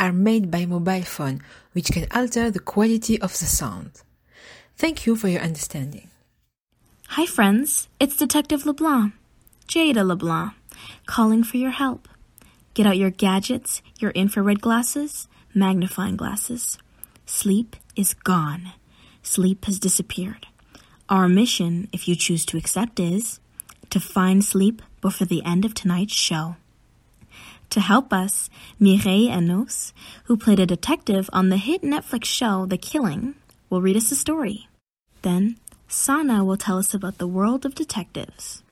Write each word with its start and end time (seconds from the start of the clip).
are 0.00 0.12
made 0.12 0.50
by 0.50 0.64
mobile 0.64 1.02
phone, 1.02 1.42
which 1.72 1.92
can 1.92 2.06
alter 2.10 2.50
the 2.50 2.58
quality 2.58 3.20
of 3.20 3.38
the 3.38 3.44
sound. 3.44 4.02
Thank 4.76 5.04
you 5.06 5.14
for 5.14 5.28
your 5.28 5.42
understanding. 5.42 6.08
Hi, 7.08 7.26
friends. 7.26 7.86
It's 8.00 8.16
Detective 8.16 8.64
LeBlanc, 8.64 9.12
Jada 9.68 10.06
LeBlanc, 10.06 10.54
calling 11.06 11.44
for 11.44 11.58
your 11.58 11.70
help. 11.70 12.08
Get 12.72 12.86
out 12.86 12.96
your 12.96 13.10
gadgets, 13.10 13.82
your 13.98 14.12
infrared 14.12 14.62
glasses, 14.62 15.28
magnifying 15.54 16.16
glasses. 16.16 16.78
Sleep 17.26 17.76
is 17.94 18.14
gone. 18.14 18.72
Sleep 19.22 19.66
has 19.66 19.78
disappeared. 19.78 20.46
Our 21.10 21.28
mission, 21.28 21.88
if 21.92 22.08
you 22.08 22.16
choose 22.16 22.46
to 22.46 22.56
accept, 22.56 22.98
is 22.98 23.38
to 23.90 24.00
find 24.00 24.42
sleep 24.42 24.80
before 25.00 25.26
the 25.26 25.44
end 25.44 25.64
of 25.64 25.74
tonight's 25.74 26.14
show. 26.14 26.56
To 27.70 27.80
help 27.80 28.12
us, 28.12 28.50
Mireille 28.80 29.30
Enos, 29.30 29.92
who 30.24 30.36
played 30.36 30.58
a 30.58 30.66
detective 30.66 31.30
on 31.32 31.50
the 31.50 31.56
hit 31.56 31.82
Netflix 31.82 32.24
show 32.24 32.66
The 32.66 32.76
Killing, 32.76 33.36
will 33.68 33.80
read 33.80 33.96
us 33.96 34.10
a 34.10 34.16
story. 34.16 34.68
Then, 35.22 35.56
Sana 35.86 36.44
will 36.44 36.56
tell 36.56 36.78
us 36.78 36.94
about 36.94 37.18
the 37.18 37.28
world 37.28 37.64
of 37.64 37.76
detectives. 37.76 38.64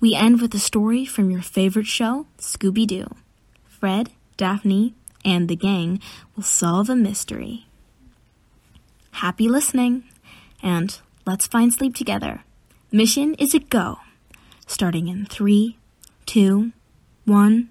We 0.00 0.14
end 0.14 0.42
with 0.42 0.54
a 0.54 0.58
story 0.58 1.06
from 1.06 1.30
your 1.30 1.42
favorite 1.42 1.86
show, 1.86 2.26
Scooby 2.38 2.86
Doo. 2.86 3.08
Fred, 3.66 4.10
Daphne, 4.36 4.94
and 5.24 5.48
the 5.48 5.56
gang 5.56 6.00
will 6.36 6.42
solve 6.42 6.90
a 6.90 6.96
mystery. 6.96 7.66
Happy 9.12 9.48
listening, 9.48 10.04
and 10.62 11.00
let's 11.26 11.46
find 11.46 11.72
sleep 11.72 11.94
together. 11.94 12.44
Mission 12.92 13.34
is 13.34 13.54
a 13.54 13.58
go. 13.58 13.98
Starting 14.66 15.08
in 15.08 15.24
three, 15.24 15.78
two, 16.26 16.72
one. 17.24 17.70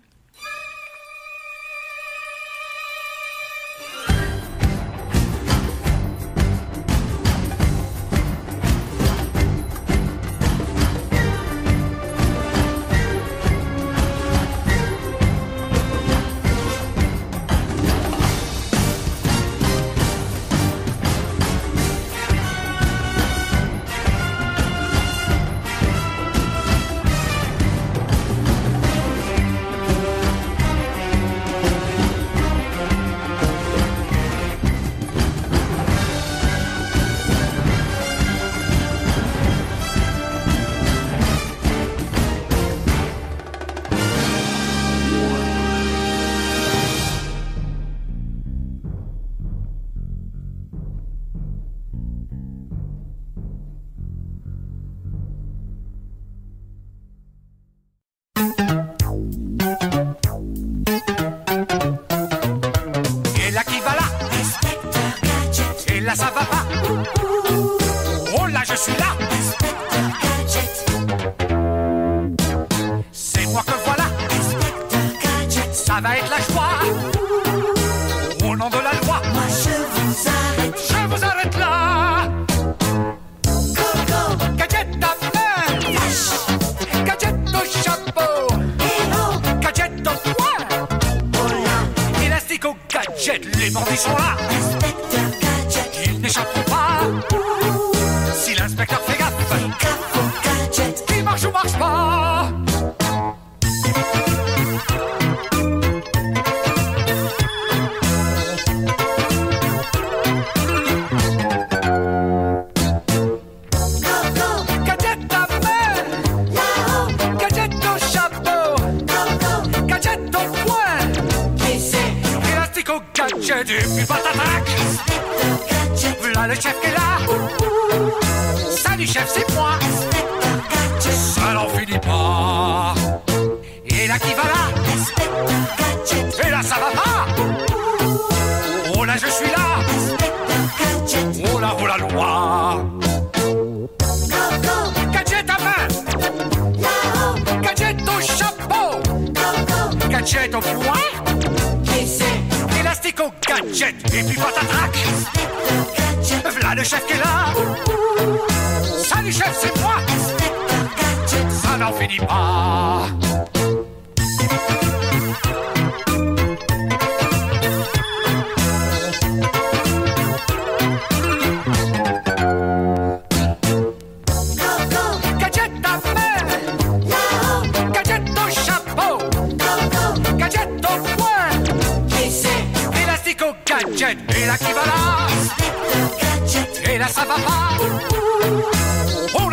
Les 93.98 94.27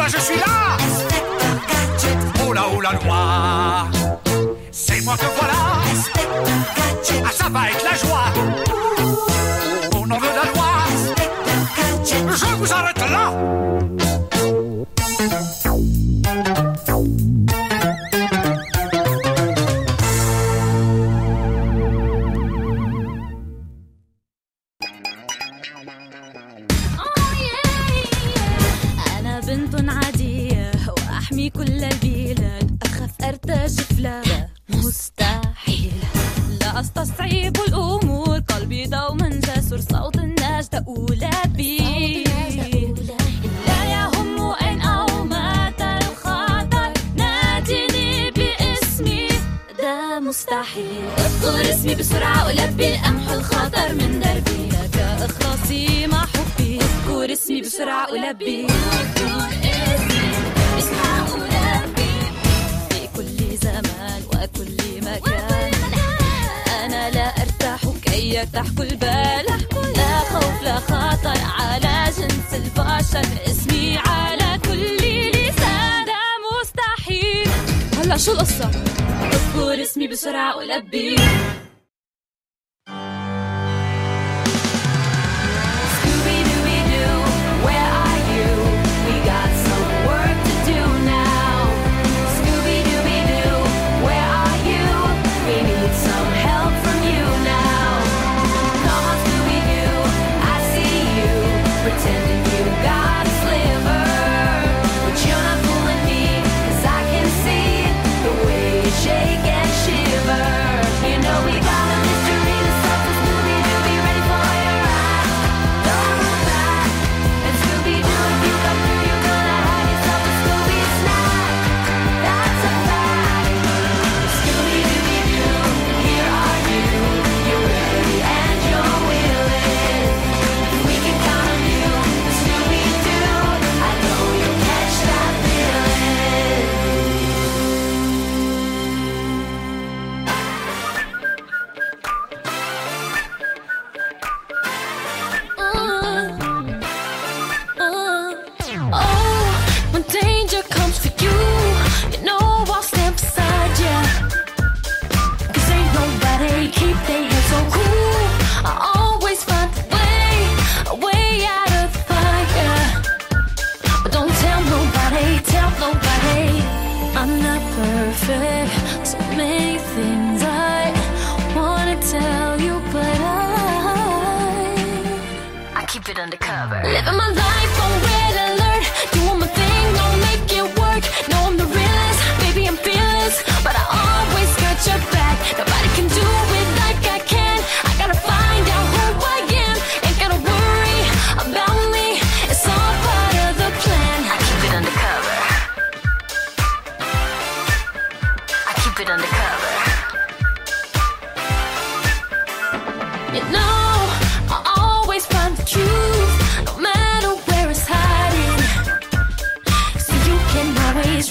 je 0.09 0.19
suis 0.19 0.37
là. 0.37 0.77
Oh 2.47 2.53
oh 2.75 2.81
la 2.81 2.93
loi. 2.93 3.89
C'est 4.71 5.01
moi 5.03 5.17
que 5.17 5.27
voilà. 5.39 5.55
Ah 7.25 7.31
ça 7.33 7.49
va 7.49 7.69
être 7.71 7.85
la 7.85 7.97
joie. 7.97 8.74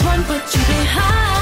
run, 0.01 0.23
but 0.27 0.55
you 0.55 0.61
can 0.61 0.85
hide. 0.85 1.32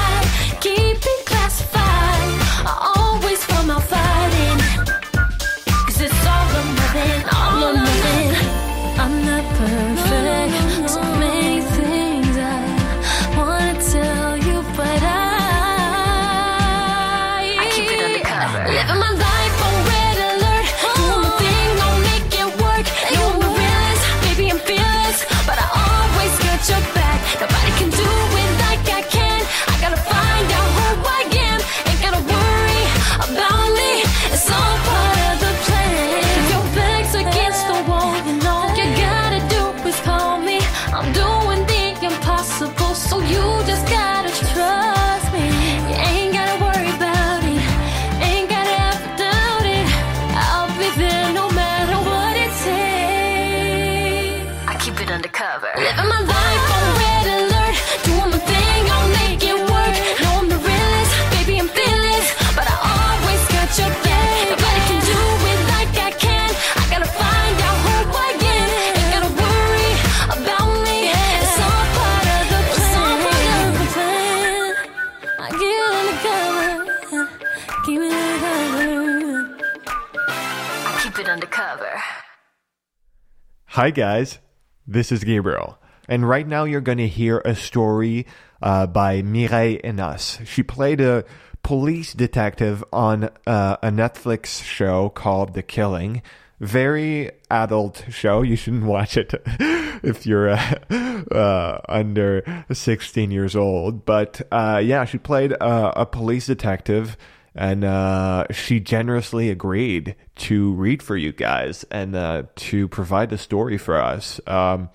Hi, 83.72 83.90
guys. 83.90 84.38
This 84.86 85.10
is 85.10 85.24
Gabriel. 85.24 85.78
And 86.06 86.28
right 86.28 86.46
now 86.46 86.64
you're 86.64 86.82
going 86.82 86.98
to 86.98 87.08
hear 87.08 87.38
a 87.38 87.54
story 87.54 88.26
uh, 88.60 88.86
by 88.86 89.22
Mireille 89.22 89.80
Enos. 89.82 90.40
She 90.44 90.62
played 90.62 91.00
a 91.00 91.24
police 91.62 92.12
detective 92.12 92.84
on 92.92 93.30
uh, 93.46 93.78
a 93.82 93.88
Netflix 93.88 94.62
show 94.62 95.08
called 95.08 95.54
The 95.54 95.62
Killing. 95.62 96.20
Very 96.60 97.30
adult 97.50 98.04
show. 98.10 98.42
You 98.42 98.56
shouldn't 98.56 98.84
watch 98.84 99.16
it 99.16 99.32
if 99.48 100.26
you're 100.26 100.50
uh, 100.50 100.74
uh, 101.32 101.80
under 101.88 102.66
16 102.70 103.30
years 103.30 103.56
old. 103.56 104.04
But 104.04 104.42
uh, 104.52 104.82
yeah, 104.84 105.06
she 105.06 105.16
played 105.16 105.54
a 105.58 106.04
police 106.04 106.44
detective 106.44 107.16
and 107.54 107.84
uh, 107.84 108.46
she 108.50 108.80
generously 108.80 109.50
agreed 109.50 110.16
to 110.36 110.72
read 110.74 111.02
for 111.02 111.16
you 111.16 111.32
guys 111.32 111.84
and 111.90 112.16
uh, 112.16 112.44
to 112.56 112.88
provide 112.88 113.30
the 113.30 113.38
story 113.38 113.78
for 113.78 114.00
us. 114.00 114.40
Um, 114.46 114.90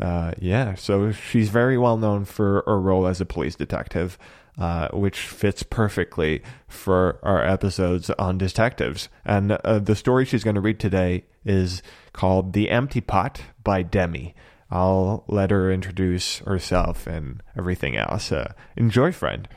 uh, 0.00 0.32
yeah, 0.38 0.74
so 0.74 1.12
she's 1.12 1.48
very 1.48 1.76
well 1.76 1.96
known 1.96 2.24
for 2.24 2.62
her 2.66 2.80
role 2.80 3.06
as 3.06 3.20
a 3.20 3.26
police 3.26 3.56
detective, 3.56 4.16
uh, 4.58 4.88
which 4.92 5.20
fits 5.20 5.62
perfectly 5.62 6.42
for 6.66 7.18
our 7.22 7.44
episodes 7.44 8.10
on 8.10 8.38
detectives. 8.38 9.08
And 9.24 9.52
uh, 9.52 9.78
the 9.80 9.96
story 9.96 10.24
she's 10.24 10.44
going 10.44 10.54
to 10.54 10.60
read 10.60 10.80
today 10.80 11.24
is 11.44 11.82
called 12.12 12.52
The 12.52 12.70
Empty 12.70 13.00
Pot 13.00 13.42
by 13.64 13.82
Demi. 13.82 14.34
I'll 14.70 15.24
let 15.28 15.50
her 15.50 15.72
introduce 15.72 16.38
herself 16.38 17.06
and 17.06 17.42
everything 17.56 17.96
else. 17.96 18.30
Uh, 18.30 18.52
enjoy, 18.76 19.12
friend. 19.12 19.48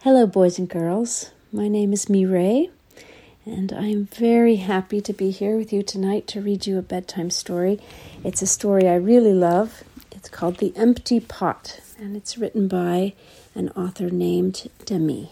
Hello, 0.00 0.26
boys 0.26 0.58
and 0.58 0.68
girls. 0.68 1.30
My 1.50 1.66
name 1.68 1.92
is 1.92 2.08
Mireille, 2.08 2.68
and 3.44 3.72
I 3.72 3.86
am 3.86 4.06
very 4.06 4.56
happy 4.56 5.00
to 5.00 5.12
be 5.12 5.30
here 5.30 5.56
with 5.56 5.72
you 5.72 5.82
tonight 5.82 6.28
to 6.28 6.40
read 6.40 6.66
you 6.66 6.78
a 6.78 6.82
bedtime 6.82 7.30
story. 7.30 7.80
It's 8.22 8.42
a 8.42 8.46
story 8.46 8.86
I 8.86 8.96
really 8.96 9.32
love. 9.32 9.82
It's 10.12 10.28
called 10.28 10.58
The 10.58 10.72
Empty 10.76 11.18
Pot, 11.18 11.80
and 11.98 12.14
it's 12.14 12.38
written 12.38 12.68
by 12.68 13.14
an 13.54 13.70
author 13.70 14.10
named 14.10 14.68
Demi. 14.84 15.30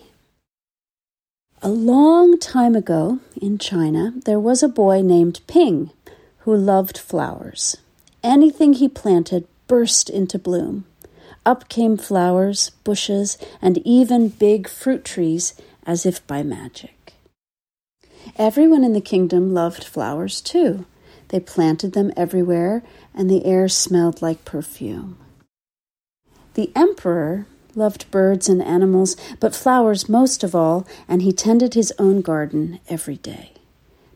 A 1.63 1.69
long 1.69 2.39
time 2.39 2.75
ago 2.75 3.21
in 3.41 3.59
China, 3.59 4.15
there 4.25 4.41
was 4.41 4.63
a 4.63 4.69
boy 4.69 5.03
named 5.03 5.41
Ping 5.47 5.91
who 6.39 6.57
loved 6.57 6.99
flowers. 6.99 7.77
Anything 8.25 8.73
he 8.73 8.89
planted 8.89 9.47
burst 9.69 10.11
into 10.11 10.39
bloom. 10.39 10.87
Up 11.47 11.69
came 11.69 11.97
flowers, 11.97 12.71
bushes, 12.85 13.37
and 13.61 13.79
even 13.87 14.29
big 14.29 14.69
fruit 14.69 15.05
trees 15.05 15.55
as 15.87 16.07
if 16.07 16.27
by 16.27 16.43
magic. 16.43 17.15
Everyone 18.37 18.83
in 18.83 18.95
the 18.95 19.01
kingdom 19.01 19.53
loved 19.53 19.85
flowers 19.85 20.41
too. 20.41 20.87
They 21.29 21.41
planted 21.41 21.93
them 21.93 22.13
everywhere, 22.17 22.83
and 23.15 23.31
the 23.31 23.45
air 23.45 23.69
smelled 23.69 24.23
like 24.23 24.45
perfume. 24.45 25.19
The 26.55 26.73
emperor 26.75 27.47
loved 27.75 28.11
birds 28.11 28.49
and 28.49 28.63
animals, 28.63 29.17
but 29.41 29.55
flowers 29.55 30.09
most 30.09 30.45
of 30.45 30.55
all, 30.55 30.87
and 31.09 31.23
he 31.23 31.33
tended 31.33 31.75
his 31.75 31.93
own 31.99 32.21
garden 32.21 32.81
every 32.89 33.17
day. 33.17 33.53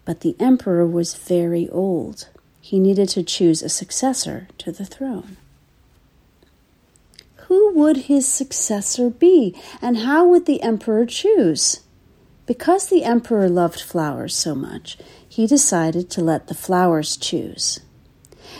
But 0.04 0.20
the 0.20 0.36
emperor 0.38 0.86
was 0.86 1.14
very 1.14 1.68
old. 1.68 2.28
He 2.60 2.78
needed 2.78 3.08
to 3.10 3.22
choose 3.22 3.62
a 3.62 3.68
successor 3.68 4.48
to 4.58 4.72
the 4.72 4.86
throne 4.86 5.36
who 7.48 7.72
would 7.72 7.96
his 7.96 8.28
successor 8.28 9.08
be, 9.08 9.56
and 9.80 9.96
how 9.98 10.28
would 10.28 10.44
the 10.44 10.62
emperor 10.62 11.06
choose? 11.06 11.80
Because 12.44 12.88
the 12.88 13.04
emperor 13.04 13.48
loved 13.48 13.80
flowers 13.80 14.36
so 14.36 14.54
much, 14.54 14.98
he 15.26 15.46
decided 15.46 16.10
to 16.10 16.20
let 16.20 16.48
the 16.48 16.54
flowers 16.54 17.16
choose. 17.16 17.80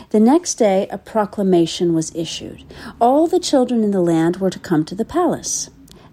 The 0.08 0.20
next 0.20 0.54
day, 0.54 0.88
a 0.90 0.96
proclamation 0.96 1.92
was 1.92 2.14
issued. 2.16 2.64
All 2.98 3.26
the 3.26 3.38
children 3.38 3.84
in 3.84 3.90
the 3.90 4.00
land 4.00 4.38
were 4.38 4.50
to 4.50 4.58
come 4.58 4.86
to 4.86 4.94
the 4.94 5.04
palace. 5.04 5.68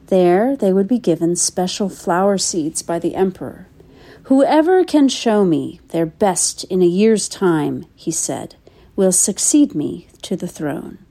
There, 0.07 0.57
they 0.57 0.73
would 0.73 0.87
be 0.89 0.99
given 0.99 1.37
special 1.37 1.87
flower 1.87 2.37
seeds 2.37 2.81
by 2.81 2.99
the 2.99 3.15
emperor. 3.15 3.67
Whoever 4.23 4.83
can 4.83 5.07
show 5.07 5.45
me 5.45 5.79
their 5.89 6.05
best 6.05 6.65
in 6.65 6.81
a 6.81 6.85
year's 6.85 7.29
time, 7.29 7.85
he 7.95 8.11
said, 8.11 8.55
will 8.97 9.13
succeed 9.13 9.73
me 9.73 10.07
to 10.23 10.35
the 10.35 10.47
throne. 10.47 11.04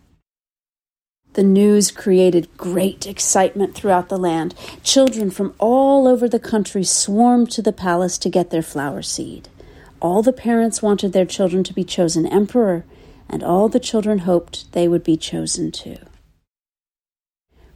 The 1.34 1.42
news 1.42 1.90
created 1.90 2.56
great 2.56 3.06
excitement 3.06 3.74
throughout 3.74 4.08
the 4.08 4.16
land. 4.16 4.54
Children 4.84 5.32
from 5.32 5.52
all 5.58 6.06
over 6.06 6.28
the 6.28 6.38
country 6.38 6.84
swarmed 6.84 7.50
to 7.52 7.62
the 7.62 7.72
palace 7.72 8.18
to 8.18 8.28
get 8.28 8.50
their 8.50 8.62
flower 8.62 9.02
seed. 9.02 9.48
All 10.00 10.22
the 10.22 10.32
parents 10.32 10.80
wanted 10.80 11.12
their 11.12 11.26
children 11.26 11.64
to 11.64 11.72
be 11.72 11.82
chosen 11.82 12.24
emperor, 12.24 12.84
and 13.28 13.42
all 13.42 13.68
the 13.68 13.80
children 13.80 14.18
hoped 14.18 14.70
they 14.72 14.86
would 14.86 15.02
be 15.02 15.16
chosen 15.16 15.72
too. 15.72 15.98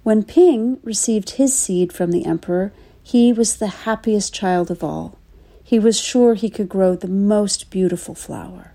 When 0.04 0.22
Ping 0.22 0.78
received 0.84 1.30
his 1.30 1.52
seed 1.52 1.92
from 1.92 2.12
the 2.12 2.26
emperor, 2.26 2.72
he 3.02 3.32
was 3.32 3.56
the 3.56 3.82
happiest 3.88 4.32
child 4.32 4.70
of 4.70 4.84
all. 4.84 5.18
He 5.64 5.80
was 5.80 5.98
sure 5.98 6.34
he 6.34 6.48
could 6.48 6.68
grow 6.68 6.94
the 6.94 7.08
most 7.08 7.70
beautiful 7.70 8.14
flower. 8.14 8.72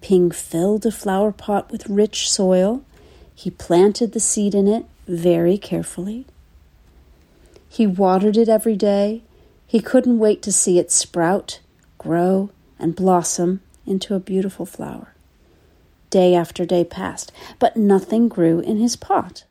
Ping 0.00 0.30
filled 0.30 0.86
a 0.86 0.90
flower 0.90 1.32
pot 1.32 1.70
with 1.70 1.86
rich 1.86 2.30
soil 2.30 2.82
he 3.40 3.50
planted 3.50 4.12
the 4.12 4.20
seed 4.20 4.54
in 4.54 4.68
it 4.68 4.84
very 5.08 5.56
carefully. 5.56 6.26
He 7.70 7.86
watered 7.86 8.36
it 8.36 8.50
every 8.50 8.76
day. 8.76 9.22
He 9.66 9.80
couldn't 9.80 10.18
wait 10.18 10.42
to 10.42 10.52
see 10.52 10.78
it 10.78 10.92
sprout, 10.92 11.60
grow, 11.96 12.50
and 12.78 12.94
blossom 12.94 13.62
into 13.86 14.14
a 14.14 14.20
beautiful 14.20 14.66
flower. 14.66 15.14
Day 16.10 16.34
after 16.34 16.66
day 16.66 16.84
passed, 16.84 17.32
but 17.58 17.78
nothing 17.78 18.28
grew 18.28 18.60
in 18.60 18.76
his 18.76 18.94
pot. 18.94 19.44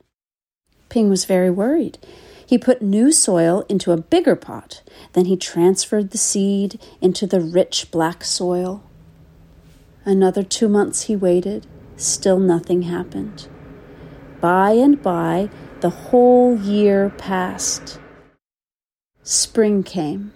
Ping 0.88 1.10
was 1.10 1.24
very 1.24 1.50
worried. 1.50 1.98
He 2.46 2.58
put 2.58 2.80
new 2.80 3.10
soil 3.10 3.64
into 3.68 3.90
a 3.90 3.96
bigger 3.96 4.36
pot. 4.36 4.82
Then 5.14 5.24
he 5.24 5.36
transferred 5.36 6.12
the 6.12 6.18
seed 6.18 6.80
into 7.00 7.26
the 7.26 7.40
rich 7.40 7.90
black 7.90 8.22
soil. 8.22 8.84
Another 10.04 10.44
two 10.44 10.68
months 10.68 11.02
he 11.02 11.16
waited. 11.16 11.66
Still 11.96 12.38
nothing 12.38 12.82
happened. 12.82 13.48
By 14.40 14.72
and 14.72 15.02
by, 15.02 15.50
the 15.80 15.90
whole 15.90 16.56
year 16.56 17.10
passed. 17.18 17.98
Spring 19.22 19.82
came, 19.82 20.32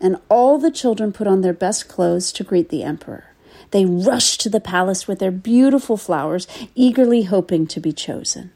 and 0.00 0.16
all 0.28 0.58
the 0.58 0.70
children 0.70 1.12
put 1.12 1.26
on 1.26 1.40
their 1.40 1.52
best 1.52 1.88
clothes 1.88 2.30
to 2.32 2.44
greet 2.44 2.68
the 2.68 2.82
emperor. 2.82 3.24
They 3.70 3.84
rushed 3.84 4.40
to 4.42 4.50
the 4.50 4.60
palace 4.60 5.08
with 5.08 5.18
their 5.18 5.30
beautiful 5.30 5.96
flowers, 5.96 6.46
eagerly 6.74 7.22
hoping 7.22 7.66
to 7.68 7.80
be 7.80 7.92
chosen. 7.92 8.52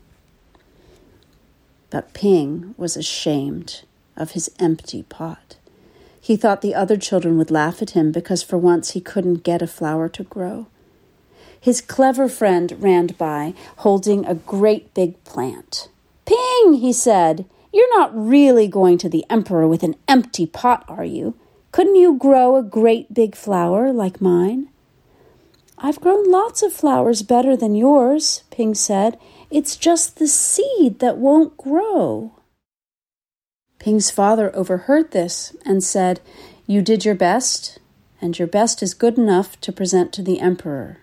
But 1.91 2.15
Ping 2.15 2.75
was 2.79 2.97
ashamed 2.97 3.83
of 4.17 4.33
his 4.33 4.51
empty 4.59 5.03
pot. 5.03 5.57
He 6.21 6.37
thought 6.37 6.63
the 6.63 6.75
other 6.75 6.97
children 6.97 7.37
would 7.39 7.51
laugh 7.51 7.83
at 7.83 7.91
him 7.91 8.13
because 8.13 8.43
for 8.43 8.57
once 8.57 8.93
he 8.93 9.01
couldn't 9.01 9.43
get 9.43 9.61
a 9.61 9.67
flower 9.67 10.09
to 10.11 10.23
grow. 10.23 10.69
His 11.63 11.81
clever 11.81 12.29
friend 12.29 12.77
ran 12.81 13.07
by, 13.07 13.55
holding 13.79 14.27
a 14.27 14.35
great 14.35 14.93
big 14.93 15.23
plant. 15.23 15.89
Ping, 16.27 16.75
he 16.75 16.93
said, 16.93 17.47
you're 17.73 17.99
not 17.99 18.11
really 18.15 18.69
going 18.69 18.99
to 18.99 19.09
the 19.09 19.25
emperor 19.31 19.67
with 19.67 19.83
an 19.83 19.95
empty 20.07 20.45
pot, 20.45 20.85
are 20.89 21.05
you? 21.05 21.35
Couldn't 21.71 21.97
you 21.97 22.19
grow 22.19 22.57
a 22.57 22.63
great 22.63 23.15
big 23.15 23.35
flower 23.35 23.93
like 23.93 24.21
mine? 24.21 24.69
I've 25.79 26.01
grown 26.01 26.31
lots 26.31 26.63
of 26.63 26.73
flowers 26.73 27.23
better 27.23 27.57
than 27.57 27.75
yours, 27.75 28.45
Ping 28.51 28.75
said. 28.75 29.19
It's 29.51 29.77
just 29.77 30.19
the 30.19 30.27
seed 30.27 30.99
that 30.99 31.17
won't 31.17 31.57
grow. 31.57 32.33
Ping's 33.79 34.11
father 34.11 34.55
overheard 34.55 35.13
this 35.13 35.57
and 35.65 35.83
said, 35.83 36.21
You 36.67 36.83
did 36.83 37.05
your 37.05 37.15
best, 37.15 37.79
and 38.21 38.39
your 38.39 38.49
best 38.49 38.83
is 38.83 38.95
good 38.95 39.17
enough 39.17 39.59
to 39.63 39.73
present 39.73 40.13
to 40.13 40.23
the 40.23 40.41
emperor. 40.41 40.99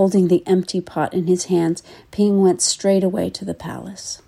Holding 0.00 0.28
the 0.28 0.42
empty 0.46 0.80
pot 0.80 1.12
in 1.12 1.26
his 1.26 1.44
hands, 1.52 1.82
Ping 2.10 2.40
went 2.40 2.62
straight 2.62 3.04
away 3.04 3.28
to 3.28 3.44
the 3.44 3.52
palace. 3.52 4.22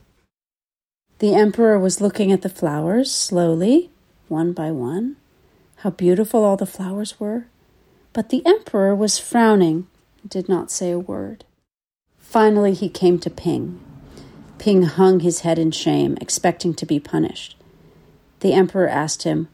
The 1.19 1.35
emperor 1.35 1.79
was 1.79 1.99
looking 1.99 2.31
at 2.31 2.43
the 2.43 2.51
flowers 2.51 3.11
slowly, 3.11 3.89
one 4.29 4.53
by 4.53 4.71
one. 4.71 5.17
How 5.77 5.89
beautiful 5.89 6.45
all 6.45 6.59
the 6.59 6.67
flowers 6.67 7.19
were. 7.19 7.47
But 8.13 8.29
the 8.29 8.45
emperor 8.45 8.95
was 8.95 9.19
frowning 9.19 9.87
did 10.29 10.47
not 10.47 10.71
say 10.71 10.91
a 10.91 10.99
word. 10.99 11.47
Finally, 12.19 12.75
he 12.75 12.91
came 12.91 13.19
to 13.21 13.31
Ping. 13.31 13.81
Ping 14.59 14.83
hung 14.83 15.21
his 15.21 15.41
head 15.41 15.59
in 15.59 15.71
shame, 15.71 16.19
expecting 16.21 16.75
to 16.75 16.85
be 16.85 17.01
punished. 17.01 17.57
The 18.41 18.53
emperor 18.53 18.89
asked 18.89 19.23
him, 19.23 19.49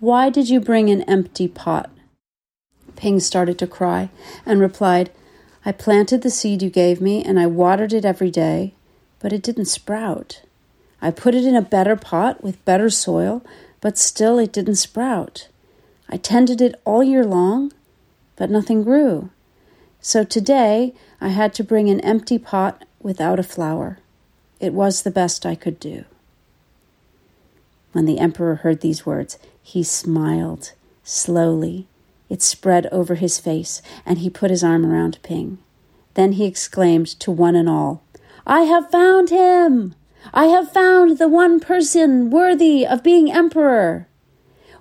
Why 0.00 0.30
did 0.30 0.48
you 0.48 0.60
bring 0.60 0.88
an 0.88 1.02
empty 1.02 1.46
pot? 1.46 1.90
Ping 2.96 3.20
started 3.20 3.58
to 3.58 3.66
cry 3.66 4.08
and 4.46 4.60
replied, 4.60 5.10
I 5.66 5.72
planted 5.72 6.22
the 6.22 6.30
seed 6.30 6.62
you 6.62 6.70
gave 6.70 7.00
me 7.00 7.24
and 7.24 7.40
I 7.40 7.48
watered 7.48 7.92
it 7.92 8.04
every 8.04 8.30
day, 8.30 8.72
but 9.18 9.32
it 9.32 9.42
didn't 9.42 9.64
sprout. 9.64 10.42
I 11.02 11.10
put 11.10 11.34
it 11.34 11.44
in 11.44 11.56
a 11.56 11.60
better 11.60 11.96
pot 11.96 12.42
with 12.44 12.64
better 12.64 12.88
soil, 12.88 13.44
but 13.80 13.98
still 13.98 14.38
it 14.38 14.52
didn't 14.52 14.76
sprout. 14.76 15.48
I 16.08 16.18
tended 16.18 16.60
it 16.60 16.80
all 16.84 17.02
year 17.02 17.24
long, 17.24 17.72
but 18.36 18.48
nothing 18.48 18.84
grew. 18.84 19.30
So 20.00 20.22
today 20.22 20.94
I 21.20 21.30
had 21.30 21.52
to 21.54 21.64
bring 21.64 21.90
an 21.90 21.98
empty 22.00 22.38
pot 22.38 22.84
without 23.00 23.40
a 23.40 23.42
flower. 23.42 23.98
It 24.60 24.72
was 24.72 25.02
the 25.02 25.10
best 25.10 25.44
I 25.44 25.56
could 25.56 25.80
do. 25.80 26.04
When 27.90 28.04
the 28.04 28.20
emperor 28.20 28.54
heard 28.54 28.82
these 28.82 29.04
words, 29.04 29.36
he 29.60 29.82
smiled 29.82 30.74
slowly. 31.02 31.88
It 32.28 32.42
spread 32.42 32.86
over 32.92 33.14
his 33.14 33.38
face, 33.38 33.82
and 34.04 34.18
he 34.18 34.30
put 34.30 34.50
his 34.50 34.64
arm 34.64 34.84
around 34.84 35.18
Ping. 35.22 35.58
Then 36.14 36.32
he 36.32 36.46
exclaimed 36.46 37.06
to 37.20 37.30
one 37.30 37.54
and 37.54 37.68
all, 37.68 38.02
I 38.46 38.62
have 38.62 38.90
found 38.90 39.30
him! 39.30 39.94
I 40.32 40.46
have 40.46 40.72
found 40.72 41.18
the 41.18 41.28
one 41.28 41.60
person 41.60 42.30
worthy 42.30 42.86
of 42.86 43.02
being 43.02 43.30
emperor. 43.30 44.08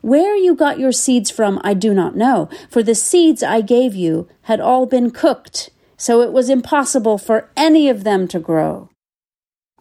Where 0.01 0.35
you 0.35 0.55
got 0.55 0.79
your 0.79 0.91
seeds 0.91 1.31
from, 1.31 1.59
I 1.63 1.73
do 1.73 1.93
not 1.93 2.15
know, 2.15 2.49
for 2.69 2.83
the 2.83 2.95
seeds 2.95 3.41
I 3.41 3.61
gave 3.61 3.95
you 3.95 4.27
had 4.43 4.59
all 4.59 4.85
been 4.85 5.11
cooked, 5.11 5.71
so 5.97 6.21
it 6.21 6.31
was 6.31 6.49
impossible 6.49 7.17
for 7.17 7.49
any 7.57 7.89
of 7.89 8.03
them 8.03 8.27
to 8.29 8.39
grow. 8.39 8.89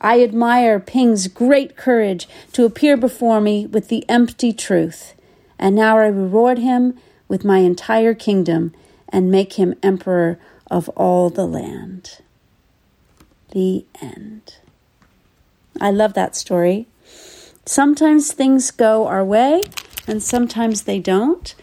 I 0.01 0.23
admire 0.23 0.81
Ping's 0.81 1.29
great 1.29 1.77
courage 1.77 2.29
to 2.53 2.65
appear 2.65 2.97
before 2.97 3.41
me 3.41 3.67
with 3.67 3.89
the 3.89 4.05
empty 4.09 4.53
truth, 4.53 5.15
and 5.59 5.75
now 5.75 5.99
I 5.99 6.07
reward 6.07 6.59
him 6.59 6.99
with 7.29 7.45
my 7.45 7.59
entire 7.59 8.15
kingdom 8.15 8.73
and 9.09 9.31
make 9.31 9.55
him 9.55 9.75
emperor 9.83 10.39
of 10.71 10.89
all 10.91 11.31
the 11.31 11.47
land. 11.47 12.19
The 13.53 13.85
end. 14.01 14.57
I 15.81 15.91
love 15.91 16.15
that 16.15 16.37
story. 16.37 16.87
Sometimes 17.67 18.33
things 18.33 18.71
go 18.71 19.07
our 19.07 19.25
way 19.25 19.65
and 20.07 20.23
sometimes 20.23 20.83
they 20.83 20.99
don't. 20.99 21.55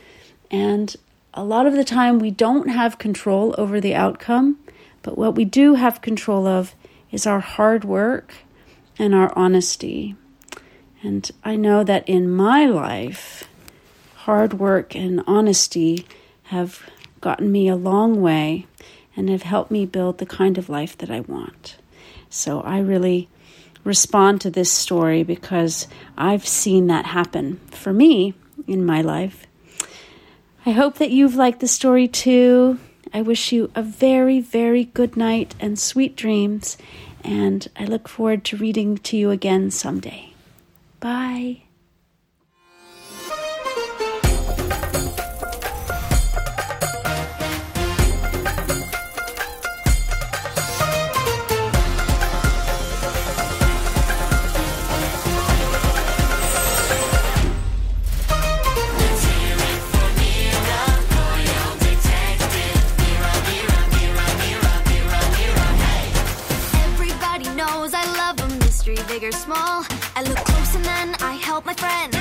And 0.49 0.95
a 1.33 1.43
lot 1.43 1.65
of 1.65 1.73
the 1.73 1.83
time 1.83 2.19
we 2.19 2.31
don't 2.31 2.69
have 2.69 2.97
control 2.97 3.55
over 3.57 3.79
the 3.79 3.95
outcome, 3.95 4.59
but 5.01 5.17
what 5.17 5.35
we 5.35 5.45
do 5.45 5.75
have 5.75 6.01
control 6.01 6.47
of 6.47 6.75
is 7.11 7.25
our 7.25 7.39
hard 7.39 7.85
work 7.85 8.35
and 8.97 9.15
our 9.15 9.31
honesty. 9.37 10.15
And 11.03 11.29
I 11.43 11.55
know 11.55 11.83
that 11.83 12.07
in 12.07 12.29
my 12.29 12.65
life, 12.65 13.45
hard 14.25 14.53
work 14.53 14.95
and 14.95 15.23
honesty 15.25 16.05
have 16.43 16.87
gotten 17.21 17.51
me 17.51 17.67
a 17.67 17.75
long 17.75 18.21
way 18.21 18.67
and 19.15 19.29
have 19.29 19.41
helped 19.41 19.71
me 19.71 19.85
build 19.85 20.19
the 20.19 20.25
kind 20.25 20.57
of 20.57 20.69
life 20.69 20.97
that 20.99 21.09
I 21.09 21.21
want. 21.21 21.77
So 22.29 22.61
I 22.61 22.79
really 22.79 23.29
respond 23.83 24.39
to 24.41 24.51
this 24.51 24.71
story 24.71 25.23
because 25.23 25.87
I've 26.17 26.47
seen 26.47 26.87
that 26.87 27.05
happen 27.07 27.59
for 27.71 27.91
me 27.91 28.35
in 28.67 28.85
my 28.85 29.01
life. 29.01 29.47
I 30.65 30.71
hope 30.71 30.99
that 30.99 31.09
you've 31.09 31.35
liked 31.35 31.59
the 31.59 31.67
story 31.67 32.07
too. 32.07 32.79
I 33.11 33.23
wish 33.23 33.51
you 33.51 33.71
a 33.73 33.81
very, 33.81 34.39
very 34.39 34.85
good 34.85 35.17
night 35.17 35.55
and 35.59 35.79
sweet 35.79 36.15
dreams, 36.15 36.77
and 37.23 37.67
I 37.75 37.85
look 37.85 38.07
forward 38.07 38.45
to 38.45 38.57
reading 38.57 38.99
to 38.99 39.17
you 39.17 39.31
again 39.31 39.71
someday. 39.71 40.33
Bye. 40.99 41.63
Small. 69.51 69.85
I 70.15 70.23
look 70.23 70.37
close 70.37 70.75
and 70.75 70.85
then 70.85 71.15
I 71.19 71.33
help 71.33 71.65
my 71.65 71.73
friend. 71.73 72.20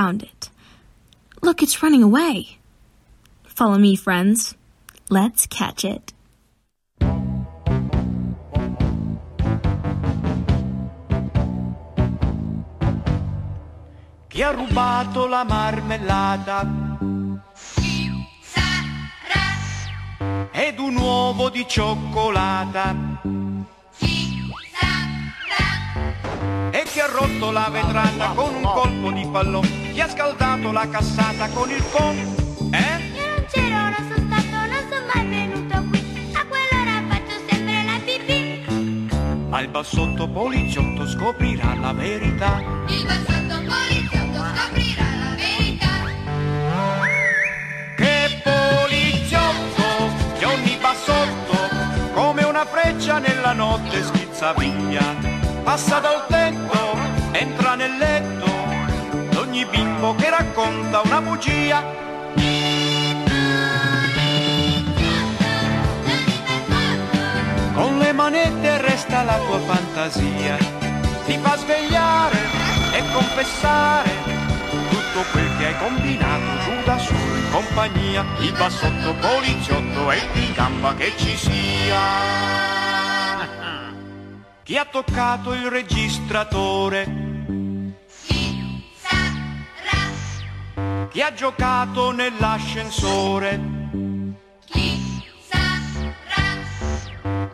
Found 0.00 0.22
it. 0.22 0.48
Look, 1.42 1.62
it's 1.62 1.82
running 1.82 2.02
away. 2.02 2.56
Follow 3.44 3.76
me, 3.76 3.96
friends. 3.96 4.54
Let's 5.10 5.46
catch 5.46 5.84
it. 5.84 6.14
Chi 14.28 14.42
ha 14.42 14.52
rubato 14.52 15.26
la 15.26 15.44
marmellata? 15.44 16.58
Ed 20.52 20.78
un 20.78 20.96
uovo 20.96 21.50
di 21.50 21.66
cioccolata. 21.68 23.09
E 26.80 26.84
chi 26.84 26.98
ha 26.98 27.06
rotto 27.08 27.50
la 27.50 27.68
vetrata 27.70 28.28
con 28.34 28.54
un 28.54 28.62
colpo 28.62 29.10
di 29.10 29.28
pallone? 29.30 29.92
Chi 29.92 30.00
ha 30.00 30.08
scaldato 30.08 30.72
la 30.72 30.88
cassata 30.88 31.46
con 31.50 31.68
il 31.68 31.84
con? 31.90 32.16
Eh? 32.72 32.98
Io 33.16 33.26
non 33.36 33.44
c'ero, 33.52 33.90
non 33.90 34.02
sono 34.08 34.24
stato, 34.26 34.56
non 34.66 34.82
sono 34.88 35.04
mai 35.12 35.26
venuto 35.26 35.84
qui. 35.90 36.32
A 36.32 36.46
quell'ora 36.46 37.02
faccio 37.06 37.36
sempre 37.46 37.84
la 37.84 38.00
pipì. 38.02 38.64
Ma 39.50 39.60
il 39.60 39.68
bassotto 39.68 40.26
poliziotto 40.26 41.06
scoprirà 41.06 41.74
la 41.74 41.92
verità. 41.92 42.62
Il 42.86 43.04
bassotto 43.04 43.60
poliziotto 43.60 44.38
scoprirà 44.38 45.04
la 45.18 45.34
verità. 45.36 45.92
Che 47.94 48.40
poliziotto, 48.42 49.84
Johnny 50.38 50.78
Bassotto, 50.78 51.58
come 52.14 52.42
una 52.44 52.64
freccia 52.64 53.18
nella 53.18 53.52
notte 53.52 54.02
schizza 54.02 54.54
via. 54.54 55.39
Passa 55.62 56.00
dal 56.00 56.26
tetto, 56.26 56.98
entra 57.32 57.74
nel 57.74 57.96
letto, 57.96 58.46
d'ogni 59.30 59.64
bimbo 59.66 60.14
che 60.16 60.30
racconta 60.30 61.02
una 61.04 61.20
bugia. 61.20 61.84
Con 67.74 67.98
le 67.98 68.12
manette 68.12 68.80
resta 68.80 69.22
la 69.22 69.38
tua 69.38 69.58
fantasia, 69.60 70.56
ti 71.26 71.38
fa 71.40 71.56
svegliare 71.56 72.38
e 72.92 73.02
confessare 73.12 74.10
tutto 74.90 75.24
quel 75.30 75.56
che 75.56 75.66
hai 75.66 75.76
combinato 75.78 76.58
giù 76.64 76.72
da 76.84 76.98
solo 76.98 77.36
in 77.36 77.50
compagnia. 77.50 78.24
Il 78.40 78.52
bassotto 78.52 79.14
poliziotto 79.14 80.10
è 80.10 80.16
il 80.34 80.52
gamba 80.52 80.94
che 80.94 81.12
ci 81.16 81.36
sia. 81.36 82.79
Chi 84.70 84.76
ha 84.76 84.84
toccato 84.84 85.52
il 85.52 85.68
registratore? 85.68 87.04
Chi 91.10 91.20
ha 91.20 91.34
giocato 91.34 92.12
nell'ascensore? 92.12 93.60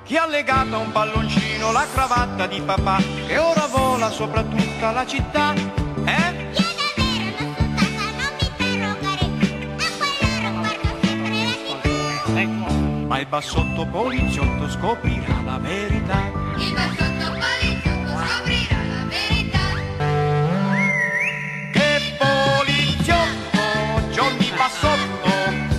Chi 0.02 0.16
ha 0.18 0.26
legato 0.26 0.74
a 0.74 0.78
un 0.78 0.92
palloncino 0.92 1.72
la 1.72 1.86
cravatta 1.90 2.46
di 2.46 2.60
papà 2.60 2.98
che 3.26 3.38
ora 3.38 3.66
vola 3.66 4.10
sopra 4.10 4.42
tutta 4.42 4.90
la 4.90 5.06
città? 5.06 5.54
Eh? 5.54 6.44
Ma 13.06 13.18
il 13.18 13.26
bassotto 13.26 13.86
poliziotto 13.86 14.68
scoprirà 14.68 15.40
la 15.42 15.56
verità. 15.56 16.45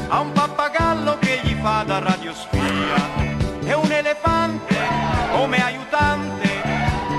Ha 0.09 0.19
un 0.21 0.31
pappagallo 0.31 1.17
che 1.19 1.39
gli 1.43 1.55
fa 1.61 1.83
da 1.83 1.99
radiospia. 1.99 3.25
E 3.63 3.73
un 3.73 3.91
elefante 3.91 4.75
come 5.31 5.63
aiutante 5.63 6.49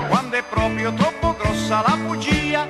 quando 0.07 0.35
è 0.35 0.43
proprio 0.43 0.93
troppo 0.93 1.35
grossa 1.35 1.83
la 1.85 1.95
bugia. 1.95 2.67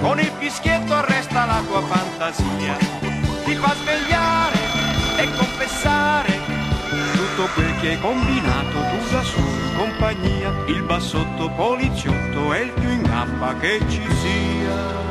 Con 0.00 0.20
il 0.20 0.32
fischietto 0.38 0.94
arresta 0.94 1.44
la 1.44 1.62
tua 1.66 1.82
fantasia, 1.82 2.76
ti 3.44 3.54
fa 3.54 3.74
svegliare 3.74 4.58
e 5.18 5.28
confessare 5.36 6.38
tutto 7.12 7.48
quel 7.54 7.80
che 7.80 7.88
hai 7.88 8.00
combinato 8.00 8.78
tu 8.78 9.10
da 9.10 9.22
solo 9.22 9.47
compagnia. 9.98 10.64
Il 10.68 10.82
bassotto 10.84 11.50
poliziotto 11.50 12.52
è 12.52 12.60
il 12.60 12.72
più 12.72 12.88
in 12.88 13.02
gamba 13.02 13.56
che 13.58 13.80
ci 13.88 14.02
sia. 14.22 15.06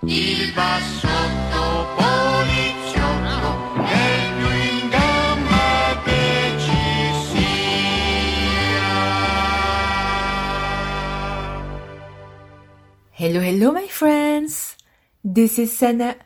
Il 0.00 0.52
bassotto 0.52 1.86
poliziotto 1.94 3.84
è 3.84 4.24
il 4.24 4.32
più 4.38 4.50
in 4.50 4.88
gamba 4.88 6.02
che 6.04 6.54
ci 6.58 7.12
sia. 7.30 7.78
Hello, 13.12 13.40
hello, 13.40 13.72
my 13.72 13.86
friends. 13.88 14.76
This 15.22 15.58
is 15.58 15.76
Sana. 15.76 16.16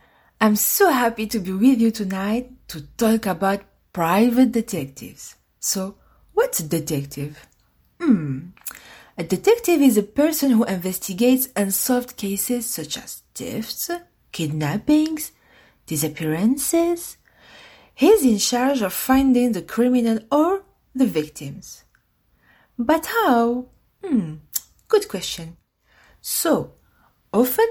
I'm 0.41 0.57
so 0.57 0.91
happy 0.91 1.27
to 1.27 1.41
be 1.41 1.53
with 1.53 1.81
you 1.81 1.91
tonight 1.91 2.49
to 2.69 2.81
talk 2.97 3.27
about 3.27 3.61
private 3.93 4.51
detectives. 4.51 5.37
So, 5.59 5.97
what's 6.35 6.61
a 6.61 6.69
detective? 6.69 7.47
Hmm. 8.01 8.49
A 9.17 9.25
detective 9.25 9.81
is 9.81 9.97
a 9.97 10.03
person 10.03 10.51
who 10.51 10.65
investigates 10.65 11.49
unsolved 11.57 12.17
cases 12.17 12.67
such 12.67 12.99
as 12.99 13.23
thefts, 13.35 13.91
kidnappings, 14.33 15.33
disappearances. 15.87 17.17
He's 17.95 18.25
in 18.25 18.39
charge 18.39 18.83
of 18.83 18.93
finding 18.93 19.53
the 19.53 19.63
criminal 19.63 20.19
or 20.31 20.65
the 20.95 21.07
victims. 21.07 21.85
But 22.79 23.07
how? 23.07 23.67
Hmm. 24.05 24.35
Good 24.89 25.09
question. 25.09 25.57
So, 26.21 26.75
often 27.33 27.69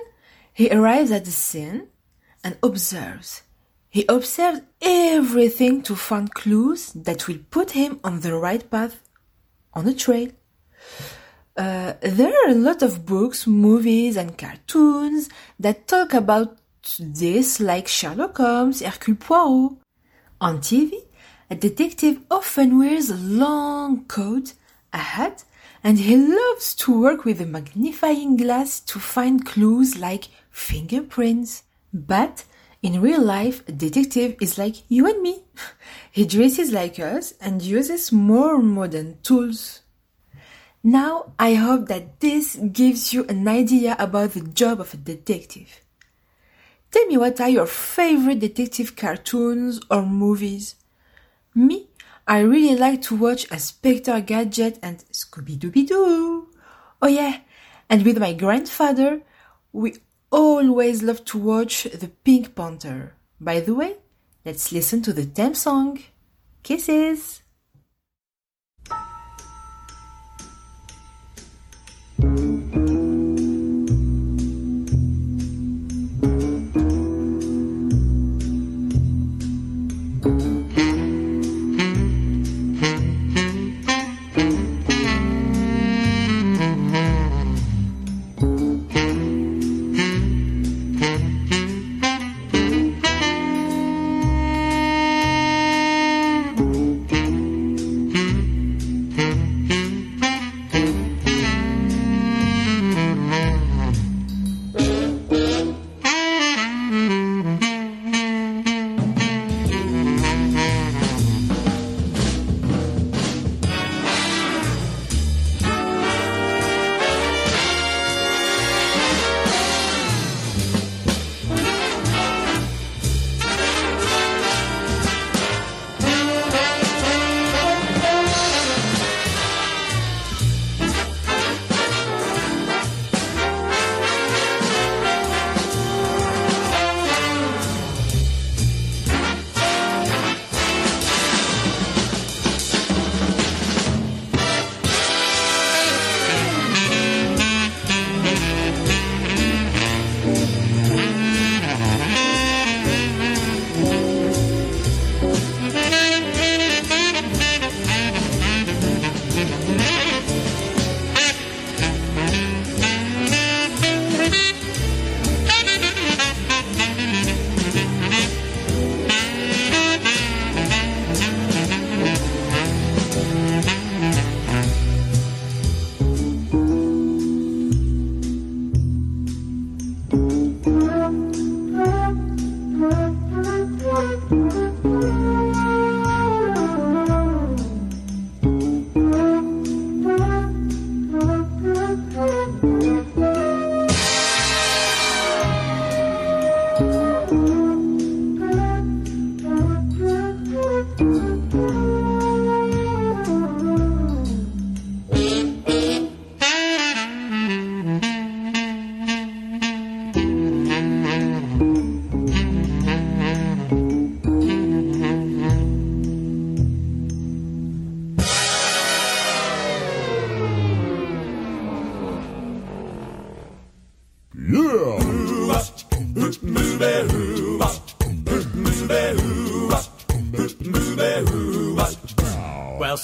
he 0.53 0.69
arrives 0.69 1.11
at 1.11 1.25
the 1.25 1.31
scene 1.31 1.87
and 2.43 2.57
observes. 2.63 3.42
He 3.93 4.05
observes 4.09 4.61
everything 4.81 5.83
to 5.83 5.95
find 5.95 6.33
clues 6.33 6.93
that 6.93 7.27
will 7.27 7.37
put 7.51 7.71
him 7.71 7.99
on 8.03 8.21
the 8.21 8.33
right 8.33 8.67
path, 8.67 9.03
on 9.71 9.87
a 9.87 9.93
trail. 9.93 10.29
Uh, 11.55 11.93
there 12.01 12.33
are 12.33 12.49
a 12.49 12.55
lot 12.55 12.81
of 12.81 13.05
books, 13.05 13.45
movies, 13.45 14.17
and 14.17 14.35
cartoons 14.35 15.29
that 15.59 15.87
talk 15.87 16.15
about 16.15 16.57
this, 16.97 17.59
like 17.59 17.87
Sherlock 17.87 18.37
Holmes, 18.37 18.81
Hercule 18.81 19.17
Poirot. 19.17 19.77
On 20.41 20.57
TV, 20.57 20.93
a 21.51 21.55
detective 21.55 22.19
often 22.31 22.79
wears 22.79 23.11
a 23.11 23.15
long 23.15 24.05
coat, 24.05 24.53
a 24.91 24.97
hat, 24.97 25.43
and 25.83 25.99
he 25.99 26.17
loves 26.17 26.73
to 26.81 26.99
work 26.99 27.25
with 27.25 27.39
a 27.39 27.45
magnifying 27.45 28.37
glass 28.37 28.79
to 28.79 28.97
find 28.97 29.45
clues 29.45 29.99
like 29.99 30.29
fingerprints. 30.49 31.61
But 31.93 32.45
in 32.83 33.01
real 33.01 33.23
life, 33.23 33.63
a 33.67 33.71
detective 33.71 34.35
is 34.41 34.57
like 34.57 34.83
you 34.89 35.07
and 35.07 35.21
me. 35.21 35.43
He 36.11 36.25
dresses 36.25 36.71
like 36.71 36.99
us 36.99 37.33
and 37.41 37.61
uses 37.61 38.11
more 38.11 38.59
modern 38.59 39.17
tools. 39.23 39.81
Now, 40.83 41.33
I 41.39 41.53
hope 41.55 41.87
that 41.87 42.19
this 42.19 42.57
gives 42.57 43.13
you 43.13 43.23
an 43.25 43.47
idea 43.47 43.95
about 43.97 44.33
the 44.33 44.41
job 44.41 44.81
of 44.81 44.93
a 44.93 44.97
detective. 44.97 45.79
Tell 46.91 47.07
me 47.07 47.17
what 47.17 47.39
are 47.39 47.49
your 47.49 47.65
favorite 47.65 48.39
detective 48.39 48.95
cartoons 48.95 49.79
or 49.89 50.05
movies? 50.05 50.75
Me, 51.55 51.87
I 52.27 52.39
really 52.39 52.75
like 52.75 53.01
to 53.03 53.15
watch 53.15 53.49
Inspector 53.49 54.21
Gadget 54.21 54.77
and 54.83 54.99
Scooby 55.11 55.57
Dooby 55.57 55.87
Doo. 55.87 56.49
Oh 57.01 57.07
yeah, 57.07 57.39
and 57.89 58.03
with 58.03 58.19
my 58.19 58.33
grandfather, 58.33 59.21
we 59.71 59.95
always 60.33 61.03
love 61.03 61.23
to 61.25 61.37
watch 61.37 61.83
The 61.83 62.09
Pink 62.23 62.55
Panther. 62.55 63.13
By 63.39 63.59
the 63.59 63.75
way, 63.75 63.97
let's 64.43 64.71
listen 64.71 65.01
to 65.03 65.13
the 65.13 65.23
theme 65.23 65.53
song. 65.53 65.99
Kisses! 66.63 67.42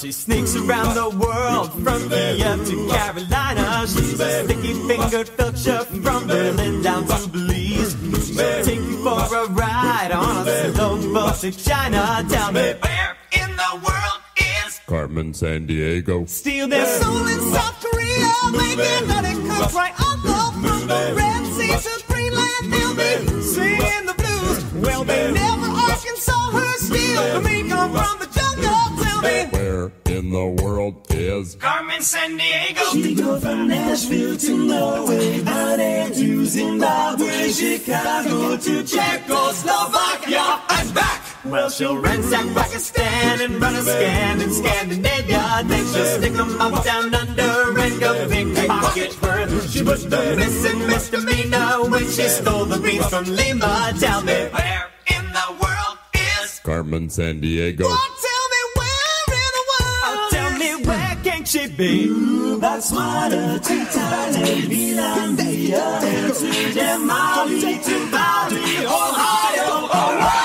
She 0.10 0.13
sneaks 0.13 0.56
around 0.56 0.95
the 0.95 1.08
world 1.08 1.72
from 1.84 2.10
Kiev 2.10 2.67
to 2.67 2.88
Carolina. 2.89 3.86
She's 3.86 4.19
a 4.19 4.43
sticky 4.43 4.74
fingered 4.88 5.28
filcher 5.28 5.86
from 6.04 6.26
Berlin 6.26 6.82
down 6.82 7.06
to 7.06 7.30
Belize. 7.30 7.95
She'll 8.26 8.63
take 8.63 8.80
you 8.80 9.04
for 9.04 9.36
a 9.36 9.45
ride 9.50 10.12
on 10.12 10.48
a 10.48 10.74
slow 10.74 11.13
boat 11.13 11.36
to 11.41 11.52
China. 11.52 12.26
Tell 12.28 12.52
me 12.52 12.74
where 12.82 13.17
in 13.34 13.56
the 13.56 13.72
world 13.86 14.22
is 14.65 14.82
Carmen 14.88 15.32
Sandiego. 15.32 16.28
Steal 16.28 16.67
their 16.67 16.88
soul 16.88 17.28
in 17.28 17.39
South 17.54 17.80
Korea, 17.80 18.34
making 18.52 19.10
honey 19.10 19.36
comes 19.48 19.74
right 19.76 19.95
the 19.95 20.67
from 20.67 20.88
the 20.88 21.13
Red 21.17 21.45
Sea 21.54 21.78
to 21.86 22.04
Greenland. 22.08 22.74
They'll 22.74 22.95
be 22.95 23.41
singing 23.43 24.06
the 24.08 24.15
blues. 24.17 24.74
Well, 24.74 25.04
they 25.04 25.32
never 25.32 25.67
Arkansas 25.67 26.50
her 26.52 26.78
steal. 26.80 27.41
Me 27.43 27.69
come 27.69 27.91
from 27.91 28.17
the 28.17 28.26
jungle. 28.34 29.04
Tell 29.04 29.22
me 29.22 29.59
in 30.30 30.56
the 30.56 30.63
world 30.63 30.96
is 31.10 31.56
Carmen 31.56 32.02
Sandiego. 32.02 32.92
She 32.92 33.15
go 33.15 33.39
from 33.39 33.68
Nashville 33.68 34.38
to 34.38 34.58
Norway, 34.58 35.42
out 35.46 35.78
there 35.78 36.10
to 36.10 36.46
Zimbabwe, 36.46 37.50
Chicago 37.52 38.58
to 38.58 38.84
Czechoslovakia 38.84 40.62
and 40.70 40.94
back. 40.94 41.22
Well, 41.46 41.70
she'll 41.70 41.98
ransack 41.98 42.46
Pakistan 42.54 43.42
and 43.42 43.62
run 43.62 43.76
a 43.76 43.82
scan 43.82 44.42
in 44.42 44.54
Scandinavia. 44.54 45.63
Then 45.65 45.86
she'll 45.92 46.06
stick 46.18 46.34
'em 46.34 46.62
up 46.62 46.84
down 46.84 47.13
under 47.13 47.80
and 47.80 48.00
go 48.00 48.28
big 48.30 48.56
pocket 48.68 49.18
birth. 49.22 49.72
She 49.72 49.82
was 49.82 50.06
the 50.08 50.36
missing 50.36 50.80
misdemeanor 50.86 51.89
when 51.89 52.06
she 52.06 52.28
stole 52.28 52.65
the 52.65 52.78
beans 52.78 53.08
from 53.08 53.26
Lima. 53.26 53.94
Tell 54.00 54.22
me 54.22 54.39
where 54.54 54.86
in 55.08 55.26
the 55.38 55.48
world 55.62 55.98
is 56.13 56.60
Carmen 56.63 57.08
Sandiego. 57.08 57.88
Tell 57.88 58.29
where 61.53 61.67
can 61.67 61.69
she 61.69 61.75
be? 61.75 62.07
Botswana 62.59 63.59
to 63.62 63.73
Thailand, 63.85 64.63
Finlandia, 64.69 65.99
to 66.01 66.47
Jamali, 66.75 67.83
to 67.83 68.12
Bali, 68.12 68.85
Ohio, 68.85 69.85
Ohio. 69.85 70.39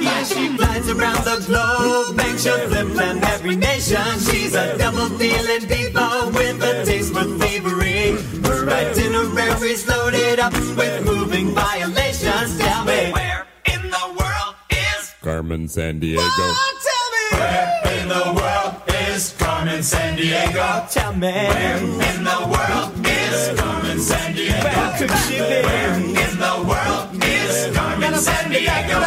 Yeah, 0.00 0.24
she 0.24 0.56
flies 0.56 0.88
around 0.88 1.24
the 1.24 1.44
globe, 1.46 2.16
makes 2.16 2.44
you 2.46 2.56
flip 2.68 3.00
and 3.00 3.24
every 3.24 3.56
nation. 3.56 4.18
She's 4.20 4.54
a 4.54 4.76
double 4.78 5.08
dealing 5.18 5.66
diva 5.66 6.30
with 6.34 6.62
a 6.62 6.84
taste 6.84 7.12
for 7.12 7.24
thievery. 7.24 8.16
Her 8.42 8.68
itinerary's 8.68 9.86
loaded 9.86 10.40
up 10.40 10.52
with 10.52 11.04
moving 11.04 11.54
violations. 11.54 12.09
Tell 12.20 12.84
me 12.84 13.12
where 13.12 13.46
in 13.64 13.80
the 13.80 14.14
world 14.18 14.54
is 14.68 15.14
Carmen 15.22 15.66
Sandiego. 15.68 16.20
Tell 16.20 17.06
me 17.14 17.24
where 17.32 17.80
in 17.98 18.08
the 18.08 18.24
world 18.36 18.74
is 19.08 19.34
Carmen 19.38 19.80
Sandiego. 19.80 20.90
Tell 20.92 21.14
me 21.14 21.32
where 21.32 21.78
in 21.78 22.24
the 22.24 22.40
world 22.52 23.06
is 23.06 23.58
Carmen 23.58 23.96
Sandiego. 23.96 24.64
Where 24.64 24.98
could 24.98 25.10
she 25.24 25.38
be? 25.38 25.64
Where 25.64 25.94
in 25.96 26.36
the 26.36 26.56
world 26.68 27.24
is 27.24 27.74
Carmen 27.74 28.12
Sandiego? 28.12 29.00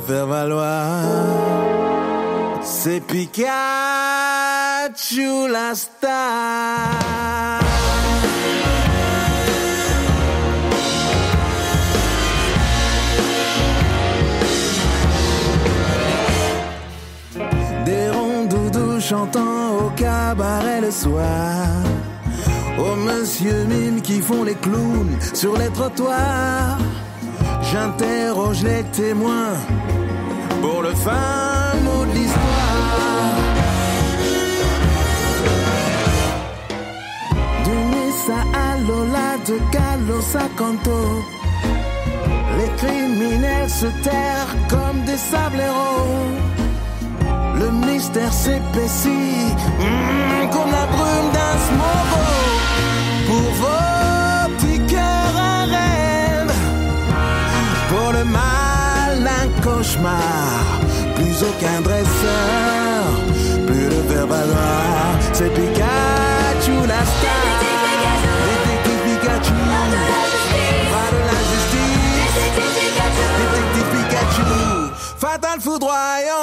faire 0.00 0.26
valoir. 0.26 1.04
C'est 2.62 3.00
Pikachu 3.00 3.48
la 5.48 5.74
star. 5.74 7.60
Des 17.84 18.10
ronds 18.10 18.44
doudous 18.44 19.00
chantant 19.00 19.76
au 19.78 19.90
cabaret 19.96 20.80
le 20.80 20.90
soir. 20.90 21.66
Aux 22.78 22.96
monsieur 22.96 23.64
mime 23.64 24.00
qui 24.00 24.20
font 24.20 24.44
les 24.44 24.54
clowns 24.54 25.16
sur 25.34 25.56
les 25.58 25.68
trottoirs. 25.70 26.78
J'interroge 27.72 28.64
les 28.64 28.82
témoins 28.90 29.54
pour 30.60 30.82
le 30.82 30.94
fin 30.94 31.74
mot 31.84 32.04
de 32.04 32.12
l'histoire. 32.12 33.36
Du 37.64 37.76
Nissa 37.92 38.40
à 38.66 38.78
Lola, 38.86 39.30
de 39.46 39.56
Carlos 39.72 40.28
à 40.34 40.48
Canto. 40.58 41.00
Les 42.58 42.70
criminels 42.76 43.70
se 43.70 43.86
terrent 44.02 44.54
comme 44.68 45.02
des 45.04 45.16
sableros. 45.16 46.28
Le 47.60 47.70
mystère 47.86 48.32
s'épaissit 48.32 49.54
mm, 49.78 50.50
comme 50.52 50.70
la 50.78 50.86
brume 50.94 51.30
d'un 51.36 51.56
smogo. 51.66 52.24
Pour 53.28 53.48
vos 53.60 54.56
petits 54.56 54.80
cœurs 54.92 55.36
un 55.36 55.64
rêve, 55.76 56.52
pour 57.88 58.12
le 58.12 58.24
mal 58.24 58.69
cauchemar. 59.60 60.80
Plus 61.14 61.42
aucun 61.42 61.80
dresseur, 61.82 63.04
plus 63.66 63.88
de 63.94 64.02
faire 64.10 64.26
valoir. 64.26 65.18
C'est 65.32 65.52
Pikachu 65.54 66.76
la 66.86 67.02
star. 67.12 67.60
Détective 68.46 69.00
Pikachu, 69.06 69.58
la 71.28 71.38
justice. 71.50 72.36
Détective 73.38 73.88
Pikachu, 73.92 74.48
fatal 75.18 75.60
foudroyant 75.60 76.39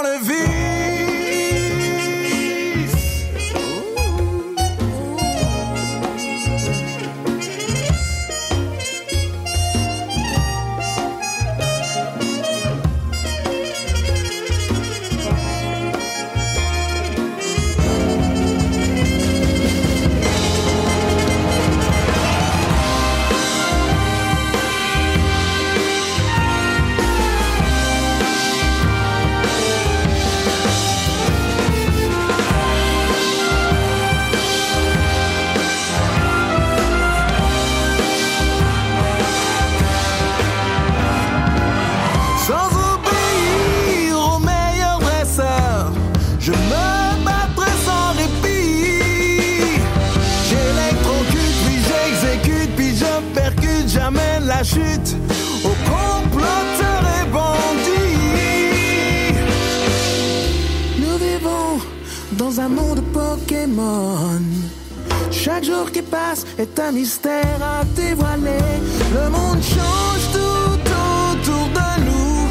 Chaque 65.31 65.63
jour 65.63 65.91
qui 65.91 66.01
passe 66.01 66.45
est 66.57 66.77
un 66.79 66.91
mystère 66.91 67.59
à 67.61 67.85
dévoiler. 67.95 68.65
Le 69.13 69.29
monde 69.29 69.61
change 69.61 70.23
tout 70.33 70.91
autour 71.31 71.67
de 71.77 71.89
nous. 72.07 72.49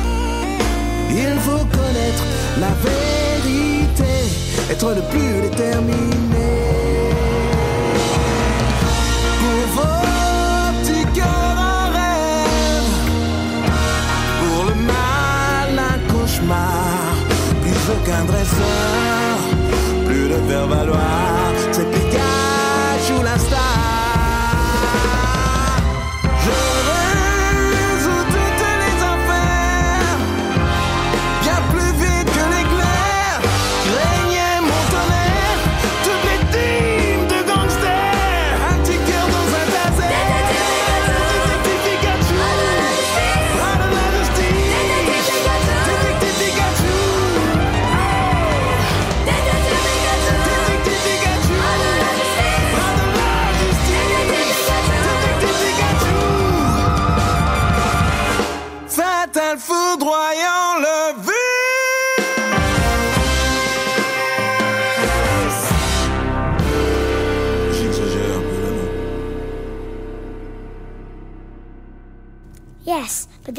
Il 1.10 1.38
faut 1.40 1.64
connaître 1.78 2.24
la 2.58 2.72
vérité, 2.88 4.14
être 4.70 4.88
le 4.94 5.02
plus 5.10 5.50
déterminé. 5.50 6.50
Pour 9.40 9.62
vos 9.76 10.80
petits 10.80 11.06
cœurs 11.14 11.58
un 11.74 11.86
rêve, 11.98 12.92
pour 14.40 14.64
le 14.64 14.74
mal 14.92 15.70
un 15.92 15.98
cauchemar. 16.12 17.12
Plus 17.62 17.82
aucun 17.94 18.22
dresseur, 18.24 18.95
faire 20.48 20.66
valoir. 20.66 21.52
C'est 21.72 21.90
Pikachu 21.90 22.45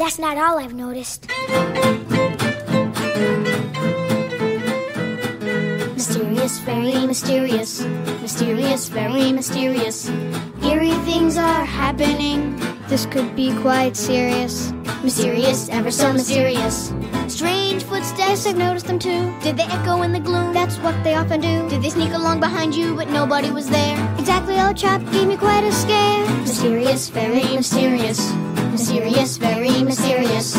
that's 0.08 0.18
not 0.18 0.38
all 0.38 0.58
I've 0.58 0.72
noticed. 0.72 1.28
Mysterious, 5.92 6.58
very 6.60 7.06
mysterious. 7.06 7.82
Mysterious, 8.22 8.88
very 8.88 9.32
mysterious. 9.32 10.08
Eerie 10.62 10.96
things 11.04 11.36
are 11.36 11.62
happening. 11.62 12.56
This 12.88 13.04
could 13.04 13.36
be 13.36 13.54
quite 13.60 13.98
serious. 13.98 14.72
Mysterious, 15.02 15.68
ever 15.68 15.90
so 15.90 16.10
mysterious. 16.14 16.90
Strange 17.26 17.82
footsteps. 17.82 18.46
I've 18.46 18.56
noticed 18.56 18.86
them 18.86 18.98
too. 18.98 19.30
Did 19.42 19.58
they 19.58 19.64
echo 19.64 20.00
in 20.00 20.14
the 20.14 20.20
gloom? 20.20 20.54
That's 20.54 20.78
what 20.78 20.94
they 21.04 21.16
often 21.16 21.42
do. 21.42 21.68
Did 21.68 21.82
they 21.82 21.90
sneak 21.90 22.14
along 22.14 22.40
behind 22.40 22.74
you, 22.74 22.94
but 22.94 23.10
nobody 23.10 23.50
was 23.50 23.68
there? 23.68 23.96
Exactly, 24.18 24.58
old 24.58 24.78
chap 24.78 25.02
gave 25.12 25.28
me 25.28 25.36
quite 25.36 25.64
a 25.64 25.72
scare. 25.72 26.24
Mysterious, 26.40 27.10
very 27.10 27.42
mysterious. 27.54 28.32
Mysterious, 28.98 29.36
very 29.36 29.82
mysterious. 29.84 30.56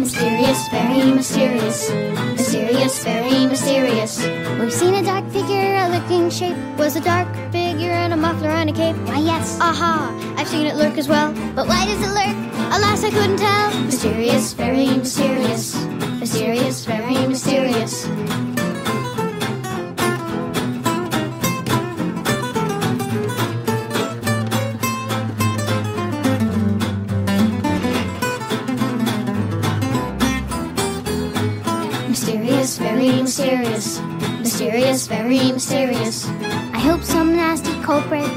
Mysterious, 0.00 0.68
very 0.68 1.12
mysterious. 1.14 1.90
Mysterious, 2.32 3.04
very 3.04 3.46
mysterious. 3.46 4.26
We've 4.58 4.72
seen 4.72 4.94
a 4.94 5.02
dark 5.04 5.30
figure, 5.30 5.76
a 5.76 5.88
lurking 5.88 6.28
shape. 6.28 6.56
Was 6.76 6.96
a 6.96 7.00
dark 7.00 7.32
figure 7.52 7.92
in 7.92 8.10
a 8.10 8.16
muffler 8.16 8.48
and 8.48 8.68
a 8.68 8.72
cape. 8.72 8.96
Why, 9.06 9.18
yes. 9.18 9.60
Aha, 9.60 10.10
I've 10.36 10.48
seen 10.48 10.66
it 10.66 10.74
lurk 10.74 10.98
as 10.98 11.06
well. 11.06 11.32
But 11.54 11.68
why 11.68 11.86
does 11.86 12.00
it 12.00 12.10
lurk? 12.10 12.36
Alas, 12.74 13.04
I 13.04 13.10
couldn't 13.10 13.36
tell. 13.36 13.80
Mysterious, 13.84 14.52
very 14.54 14.86
mysterious. 14.88 15.76
Mysterious, 16.18 16.84
very 16.84 17.28
mysterious. 17.28 18.08
Mysterious, 33.32 33.98
mysterious. 34.40 35.06
Very 35.06 35.52
mysterious. 35.52 36.28
I 36.76 36.78
hope 36.78 37.02
some 37.02 37.34
nasty 37.34 37.72
culprit 37.80 38.28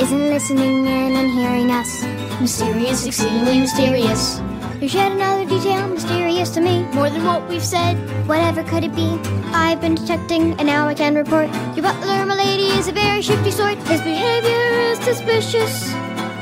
isn't 0.00 0.28
listening 0.28 0.86
in 0.86 1.14
and 1.14 1.30
hearing 1.30 1.70
us. 1.70 2.02
Mysterious, 2.40 3.06
exceedingly 3.06 3.60
mysterious. 3.60 4.40
There's 4.80 4.92
yet 4.92 5.12
another 5.12 5.44
detail 5.44 5.86
mysterious 5.86 6.50
to 6.54 6.60
me. 6.60 6.82
More 6.94 7.08
than 7.08 7.24
what 7.24 7.48
we've 7.48 7.62
said. 7.62 7.94
Whatever 8.26 8.64
could 8.64 8.82
it 8.82 8.92
be? 8.96 9.20
I've 9.54 9.80
been 9.80 9.94
detecting, 9.94 10.58
and 10.58 10.66
now 10.66 10.88
I 10.88 10.94
can 10.94 11.14
report. 11.14 11.46
Your 11.76 11.84
butler, 11.84 12.26
my 12.26 12.34
lady, 12.34 12.76
is 12.76 12.88
a 12.88 12.92
very 12.92 13.22
shifty 13.22 13.52
sort. 13.52 13.78
His 13.86 14.00
behavior 14.00 14.66
is 14.90 14.98
suspicious, 14.98 15.92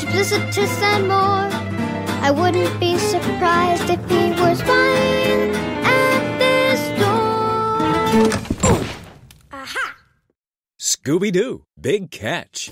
duplicitous, 0.01 0.81
and 0.81 1.09
more. 1.09 1.45
I 2.25 2.31
wouldn't 2.31 2.81
be 2.81 2.97
surprised 2.97 3.91
if 3.91 4.01
he 4.09 4.31
was 4.41 4.61
spying 4.61 5.58
Scooby 11.09 11.33
Doo, 11.33 11.65
big 11.81 12.11
catch. 12.11 12.71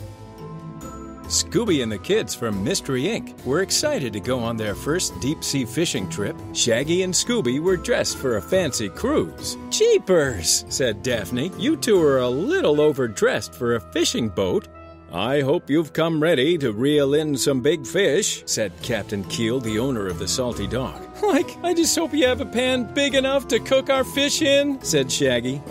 Scooby 1.22 1.82
and 1.82 1.90
the 1.90 1.96
kids 1.96 2.34
from 2.34 2.62
Mystery 2.62 3.04
Inc. 3.04 3.42
were 3.46 3.62
excited 3.62 4.12
to 4.12 4.20
go 4.20 4.40
on 4.40 4.58
their 4.58 4.74
first 4.74 5.18
deep 5.20 5.42
sea 5.42 5.64
fishing 5.64 6.06
trip. 6.10 6.36
Shaggy 6.52 7.02
and 7.02 7.14
Scooby 7.14 7.58
were 7.58 7.78
dressed 7.78 8.18
for 8.18 8.36
a 8.36 8.42
fancy 8.42 8.90
cruise. 8.90 9.56
Jeepers, 9.70 10.66
said 10.68 11.02
Daphne. 11.02 11.50
You 11.56 11.78
two 11.78 11.98
are 12.02 12.18
a 12.18 12.28
little 12.28 12.78
overdressed 12.78 13.54
for 13.54 13.74
a 13.74 13.80
fishing 13.80 14.28
boat. 14.28 14.68
I 15.10 15.40
hope 15.40 15.70
you've 15.70 15.94
come 15.94 16.22
ready 16.22 16.58
to 16.58 16.74
reel 16.74 17.14
in 17.14 17.38
some 17.38 17.62
big 17.62 17.86
fish, 17.86 18.42
said 18.44 18.70
Captain 18.82 19.24
Keel, 19.24 19.60
the 19.60 19.78
owner 19.78 20.08
of 20.08 20.18
the 20.18 20.28
Salty 20.28 20.66
Dog. 20.66 21.02
Like, 21.22 21.56
I 21.64 21.72
just 21.72 21.96
hope 21.96 22.12
you 22.12 22.26
have 22.26 22.42
a 22.42 22.46
pan 22.46 22.92
big 22.92 23.14
enough 23.14 23.48
to 23.48 23.58
cook 23.58 23.88
our 23.88 24.04
fish 24.04 24.42
in, 24.42 24.78
said 24.82 25.10
Shaggy. 25.10 25.62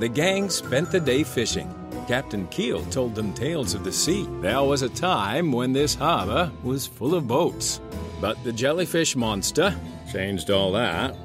The 0.00 0.08
gang 0.08 0.50
spent 0.50 0.92
the 0.92 1.00
day 1.00 1.24
fishing. 1.24 1.74
Captain 2.04 2.46
Keel 2.48 2.84
told 2.86 3.14
them 3.14 3.32
tales 3.32 3.74
of 3.74 3.84
the 3.84 3.92
sea. 3.92 4.28
There 4.40 4.62
was 4.62 4.82
a 4.82 4.88
time 4.88 5.52
when 5.52 5.72
this 5.72 5.94
harbor 5.94 6.50
was 6.62 6.86
full 6.86 7.14
of 7.14 7.26
boats. 7.26 7.80
But 8.20 8.42
the 8.44 8.52
jellyfish 8.52 9.16
monster 9.16 9.74
changed 10.12 10.50
all 10.50 10.72
that. 10.72 11.16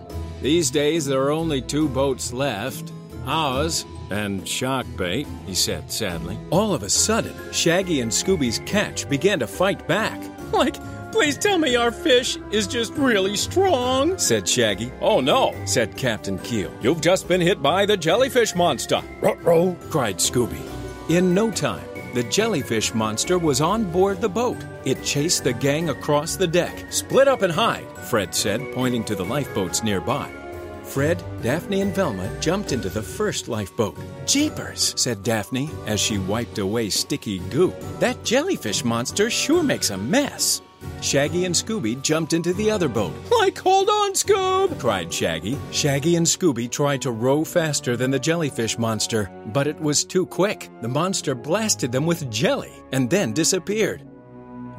These 0.42 0.72
days 0.72 1.06
there 1.06 1.22
are 1.22 1.32
only 1.32 1.62
two 1.62 1.88
boats 1.90 2.34
left 2.34 2.92
ours 3.26 3.86
and 4.10 4.48
shark 4.48 4.88
bait, 4.98 5.28
he 5.46 5.54
said 5.54 5.92
sadly. 5.92 6.38
All 6.50 6.74
of 6.74 6.84
a 6.84 6.90
sudden, 6.90 7.36
Shaggy 7.52 8.02
and 8.02 8.12
Scooby's 8.12 8.60
catch 8.66 9.08
began 9.10 9.40
to 9.40 9.48
fight 9.48 9.88
back. 9.88 10.22
Like, 10.50 10.78
Please 11.12 11.38
tell 11.38 11.58
me 11.58 11.76
our 11.76 11.92
fish 11.92 12.38
is 12.52 12.68
just 12.68 12.94
really 12.94 13.36
strong, 13.36 14.18
said 14.18 14.48
Shaggy. 14.48 14.92
Oh 15.02 15.20
no, 15.20 15.56
said 15.66 15.98
Captain 15.98 16.38
Keel. 16.40 16.72
You've 16.82 17.02
just 17.02 17.28
been 17.28 17.42
hit 17.42 17.62
by 17.62 17.86
the 17.86 17.98
jellyfish 17.98 18.56
monster. 18.56 19.02
Ruh-roh, 19.20 19.76
cried 19.90 20.18
Scooby. 20.18 20.62
In 21.10 21.34
no 21.34 21.50
time, 21.50 21.84
the 22.14 22.24
jellyfish 22.24 22.94
monster 22.94 23.40
was 23.40 23.60
on 23.60 23.92
board 23.92 24.22
the 24.22 24.30
boat. 24.30 24.58
It 24.86 25.04
chased 25.04 25.44
the 25.44 25.54
gang 25.54 25.90
across 25.90 26.36
the 26.36 26.48
deck. 26.48 26.92
Split 26.92 27.28
up 27.28 27.42
and 27.42 27.52
hide, 27.52 27.88
Fred 28.10 28.34
said, 28.34 28.62
pointing 28.74 29.04
to 29.06 29.16
the 29.16 29.26
lifeboats 29.26 29.84
nearby. 29.84 30.32
Fred, 30.84 31.24
Daphne, 31.42 31.82
and 31.82 31.94
Velma 31.94 32.30
jumped 32.40 32.72
into 32.72 32.90
the 32.90 33.02
first 33.02 33.48
lifeboat. 33.48 33.98
Jeepers, 34.26 34.94
said 34.96 35.24
Daphne 35.24 35.70
as 35.86 36.00
she 36.00 36.18
wiped 36.18 36.60
away 36.60 36.90
sticky 36.90 37.40
goo. 37.50 37.74
That 38.00 38.24
jellyfish 38.24 38.84
monster 38.84 39.30
sure 39.30 39.64
makes 39.64 39.90
a 39.90 39.98
mess. 39.98 40.62
Shaggy 41.02 41.46
and 41.46 41.56
Scooby 41.56 42.02
jumped 42.02 42.34
into 42.34 42.54
the 42.54 42.70
other 42.70 42.90
boat. 42.90 43.14
Like, 43.40 43.58
hold 43.58 43.90
on, 43.90 44.14
Scoob! 44.14 44.80
cried 44.80 45.14
Shaggy. 45.14 45.58
Shaggy 45.72 46.16
and 46.16 46.26
Scooby 46.26 46.70
tried 46.70 47.02
to 47.04 47.12
row 47.12 47.44
faster 47.44 47.96
than 47.96 48.12
the 48.12 48.20
jellyfish 48.20 48.78
monster, 48.78 49.32
but 49.48 49.68
it 49.68 49.80
was 49.80 50.04
too 50.04 50.26
quick. 50.26 50.70
The 50.82 50.88
monster 50.88 51.36
blasted 51.36 51.92
them 51.92 52.06
with 52.06 52.30
jelly 52.30 52.74
and 52.92 53.10
then 53.10 53.34
disappeared. 53.34 54.04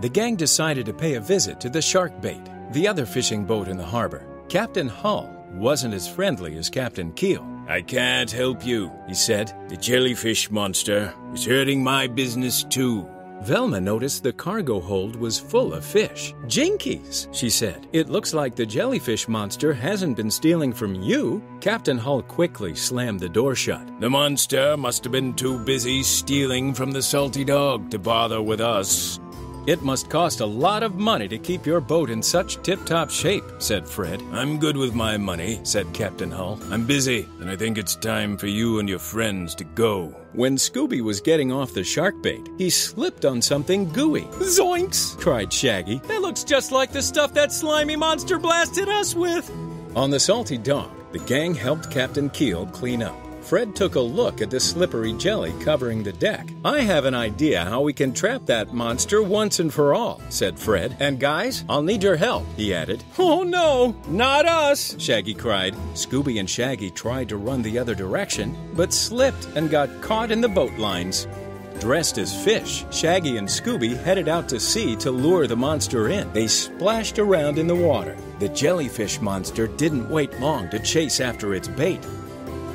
The 0.01 0.09
gang 0.09 0.37
decided 0.37 0.87
to 0.87 0.95
pay 0.95 1.15
a 1.15 1.21
visit 1.21 1.61
to 1.61 1.69
the 1.69 1.83
shark 1.83 2.21
bait, 2.21 2.41
the 2.73 2.89
other 2.89 3.07
fishing 3.07 3.45
boat 3.45 3.69
in 3.69 3.77
the 3.77 3.85
harbor. 3.85 4.27
Captain 4.49 4.89
Hull 4.89 5.35
wasn't 5.53 5.95
as 5.95 6.09
friendly 6.09 6.57
as 6.57 6.71
Captain 6.71 7.13
Keel. 7.13 7.47
I 7.69 7.83
can't 7.83 8.31
help 8.31 8.67
you, 8.67 8.91
he 9.07 9.15
said. 9.15 9.55
The 9.69 9.77
jellyfish 9.77 10.51
monster 10.51 11.15
is 11.33 11.45
hurting 11.45 11.85
my 11.85 12.09
business 12.09 12.65
too. 12.65 13.09
Velma 13.43 13.81
noticed 13.81 14.23
the 14.23 14.33
cargo 14.33 14.81
hold 14.81 15.17
was 15.17 15.39
full 15.39 15.73
of 15.73 15.85
fish. 15.85 16.35
Jinkies, 16.47 17.27
she 17.33 17.49
said. 17.49 17.87
It 17.93 18.11
looks 18.11 18.35
like 18.35 18.55
the 18.55 18.67
jellyfish 18.67 19.29
monster 19.29 19.73
hasn't 19.73 20.17
been 20.17 20.31
stealing 20.31 20.73
from 20.75 20.95
you. 20.95 21.43
Captain 21.61 21.97
Hull 21.97 22.23
quickly 22.23 22.75
slammed 22.75 23.21
the 23.21 23.29
door 23.29 23.55
shut. 23.55 23.87
The 24.01 24.11
monster 24.11 24.77
must 24.77 25.05
have 25.05 25.13
been 25.13 25.33
too 25.33 25.59
busy 25.59 26.03
stealing 26.03 26.75
from 26.75 26.91
the 26.91 27.03
salty 27.03 27.45
dog 27.45 27.91
to 27.91 27.99
bother 27.99 28.43
with 28.43 28.61
us. 28.61 29.19
It 29.67 29.83
must 29.83 30.09
cost 30.09 30.41
a 30.41 30.47
lot 30.47 30.83
of 30.83 30.95
money 30.95 31.29
to 31.29 31.39
keep 31.39 31.67
your 31.67 31.81
boat 31.81 32.09
in 32.09 32.23
such 32.23 32.63
tip 32.63 32.85
top 32.87 33.11
shape, 33.11 33.45
said 33.59 33.87
Fred. 33.87 34.23
I'm 34.33 34.59
good 34.59 34.77
with 34.77 34.95
my 34.95 35.19
money, 35.19 35.61
said 35.65 35.93
Captain 35.93 36.31
Hull. 36.31 36.59
I'm 36.71 36.87
busy, 36.87 37.29
and 37.41 37.51
I 37.51 37.57
think 37.57 37.77
it's 37.77 37.95
time 37.95 38.39
for 38.39 38.47
you 38.47 38.79
and 38.79 38.89
your 38.89 38.99
friends 38.99 39.55
to 39.57 39.65
go. 39.65 40.15
When 40.33 40.57
Scooby 40.57 41.03
was 41.03 41.21
getting 41.21 41.53
off 41.53 41.75
the 41.75 41.85
shark 41.85 42.23
bait, 42.23 42.49
he 42.57 42.71
slipped 42.71 43.25
on 43.25 43.43
something 43.43 43.93
gooey. 43.93 44.23
Zoinks! 44.41 45.19
cried 45.19 45.53
Shaggy. 45.53 46.01
That 46.07 46.23
looks 46.23 46.43
just 46.43 46.73
like 46.73 46.93
the 46.93 47.03
stuff 47.03 47.35
that 47.35 47.53
slimy 47.53 47.97
monster 47.97 48.39
blasted 48.39 48.89
us 48.89 49.15
with. 49.15 49.51
On 49.95 50.11
the 50.11 50.21
salty 50.21 50.57
dog, 50.57 50.91
the 51.13 51.19
gang 51.21 51.55
helped 51.55 51.91
Captain 51.91 52.31
Keel 52.31 52.67
clean 52.67 53.03
up. 53.03 53.30
Fred 53.43 53.75
took 53.75 53.95
a 53.95 54.01
look 54.01 54.41
at 54.41 54.51
the 54.51 54.61
slippery 54.61 55.13
jelly 55.15 55.53
covering 55.61 56.03
the 56.03 56.13
deck. 56.13 56.49
I 56.65 56.81
have 56.81 57.05
an 57.05 57.15
idea 57.15 57.65
how 57.65 57.81
we 57.81 57.93
can 57.93 58.13
trap 58.13 58.47
that 58.47 58.73
monster 58.73 59.23
once 59.23 59.61
and 59.61 59.73
for 59.73 59.95
all, 59.95 60.21
said 60.29 60.59
Fred. 60.59 60.97
And 61.01 61.19
guys, 61.19 61.65
I'll 61.69 61.83
need 61.83 62.03
your 62.03 62.17
help, 62.17 62.47
he 62.57 62.75
added. 62.75 63.03
Oh 63.19 63.43
no, 63.43 63.95
not 64.09 64.47
us, 64.47 64.97
Shaggy 64.99 65.35
cried. 65.35 65.75
Scooby 65.95 66.41
and 66.41 66.49
Shaggy 66.49 66.91
tried 66.91 67.29
to 67.29 67.37
run 67.37 67.63
the 67.63 67.79
other 67.79 67.95
direction, 67.95 68.57
but 68.75 68.93
slipped 68.93 69.47
and 69.57 69.71
got 69.71 70.03
caught 70.03 70.31
in 70.31 70.41
the 70.41 70.49
boat 70.49 70.73
lines. 70.79 71.27
Dressed 71.81 72.19
as 72.19 72.45
fish, 72.45 72.85
Shaggy 72.91 73.39
and 73.39 73.49
Scooby 73.49 73.97
headed 74.03 74.29
out 74.29 74.49
to 74.51 74.61
sea 74.61 74.97
to 74.97 75.11
lure 75.11 75.47
the 75.47 75.57
monster 75.57 76.09
in. 76.09 76.31
They 76.33 76.47
splashed 76.47 77.19
around 77.19 77.59
in 77.59 77.67
the 77.67 77.75
water. 77.75 78.17
The 78.39 78.51
jellyfish 78.51 79.21
monster 79.21 79.67
didn't 79.67 80.11
wait 80.11 80.39
long 80.41 80.69
to 80.71 80.79
chase 80.79 81.21
after 81.21 81.55
its 81.55 81.69
bait. 81.69 82.01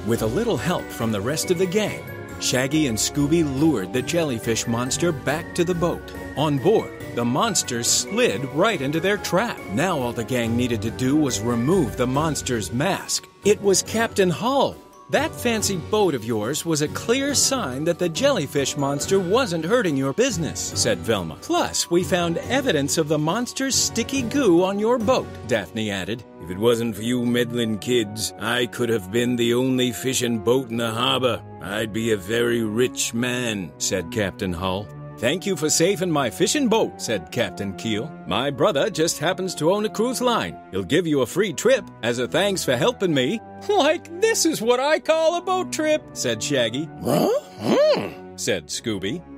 With 0.05 0.21
a 0.21 0.27
little 0.27 0.57
help 0.57 0.83
from 0.83 1.11
the 1.11 1.19
rest 1.19 1.49
of 1.49 1.57
the 1.57 1.65
gang, 1.65 2.03
Shaggy 2.39 2.85
and 2.85 2.95
Scooby 2.95 3.43
lured 3.43 3.91
the 3.91 4.03
jellyfish 4.03 4.67
monster 4.67 5.11
back 5.11 5.55
to 5.55 5.63
the 5.63 5.73
boat. 5.73 6.13
On 6.37 6.59
board, 6.59 6.93
the 7.15 7.25
monster 7.25 7.81
slid 7.81 8.45
right 8.53 8.79
into 8.81 8.99
their 8.99 9.17
trap. 9.17 9.59
Now 9.71 9.97
all 9.97 10.13
the 10.13 10.23
gang 10.23 10.55
needed 10.55 10.83
to 10.83 10.91
do 10.91 11.15
was 11.15 11.39
remove 11.39 11.97
the 11.97 12.05
monster's 12.05 12.71
mask. 12.71 13.27
It 13.45 13.59
was 13.63 13.81
Captain 13.81 14.29
Hull. 14.29 14.77
That 15.11 15.35
fancy 15.35 15.77
boat 15.77 16.15
of 16.15 16.25
yours 16.25 16.65
was 16.65 16.81
a 16.81 16.87
clear 16.87 17.35
sign 17.35 17.83
that 17.83 17.99
the 17.99 18.09
jellyfish 18.09 18.75
monster 18.75 19.19
wasn't 19.19 19.63
hurting 19.63 19.95
your 19.95 20.13
business, 20.13 20.73
said 20.75 20.97
Velma. 20.97 21.37
Plus, 21.43 21.91
we 21.91 22.03
found 22.03 22.39
evidence 22.39 22.97
of 22.97 23.07
the 23.07 23.19
monster's 23.19 23.75
sticky 23.75 24.23
goo 24.23 24.63
on 24.63 24.79
your 24.79 24.97
boat, 24.97 25.27
Daphne 25.47 25.91
added. 25.91 26.23
If 26.41 26.49
it 26.49 26.57
wasn't 26.57 26.95
for 26.95 27.03
you 27.03 27.23
meddling 27.23 27.77
kids, 27.77 28.33
I 28.39 28.65
could 28.65 28.89
have 28.89 29.11
been 29.11 29.35
the 29.35 29.53
only 29.53 29.91
fishing 29.91 30.39
boat 30.39 30.71
in 30.71 30.77
the 30.77 30.89
harbor. 30.89 31.39
I'd 31.61 31.93
be 31.93 32.11
a 32.11 32.17
very 32.17 32.63
rich 32.63 33.13
man, 33.13 33.71
said 33.77 34.11
Captain 34.11 34.53
Hull. 34.53 34.87
Thank 35.17 35.45
you 35.45 35.55
for 35.55 35.69
saving 35.69 36.11
my 36.11 36.29
fishing 36.29 36.67
boat, 36.67 37.01
said 37.01 37.31
Captain 37.31 37.73
Keel. 37.75 38.11
My 38.27 38.51
brother 38.51 38.89
just 38.89 39.17
happens 39.17 39.55
to 39.55 39.71
own 39.71 39.85
a 39.85 39.89
cruise 39.89 40.21
line. 40.21 40.59
He'll 40.71 40.83
give 40.83 41.07
you 41.07 41.21
a 41.21 41.25
free 41.25 41.53
trip 41.53 41.85
as 42.03 42.19
a 42.19 42.27
thanks 42.27 42.63
for 42.63 42.75
helping 42.75 43.13
me. 43.13 43.39
Like, 43.67 44.21
this 44.21 44.45
is 44.45 44.61
what 44.61 44.79
I 44.79 44.99
call 44.99 45.37
a 45.37 45.41
boat 45.41 45.73
trip, 45.73 46.03
said 46.13 46.43
Shaggy. 46.43 46.87
Huh? 47.03 47.29
Hmm, 47.59 48.35
said 48.35 48.67
Scooby. 48.67 49.21
Scooby 49.21 49.34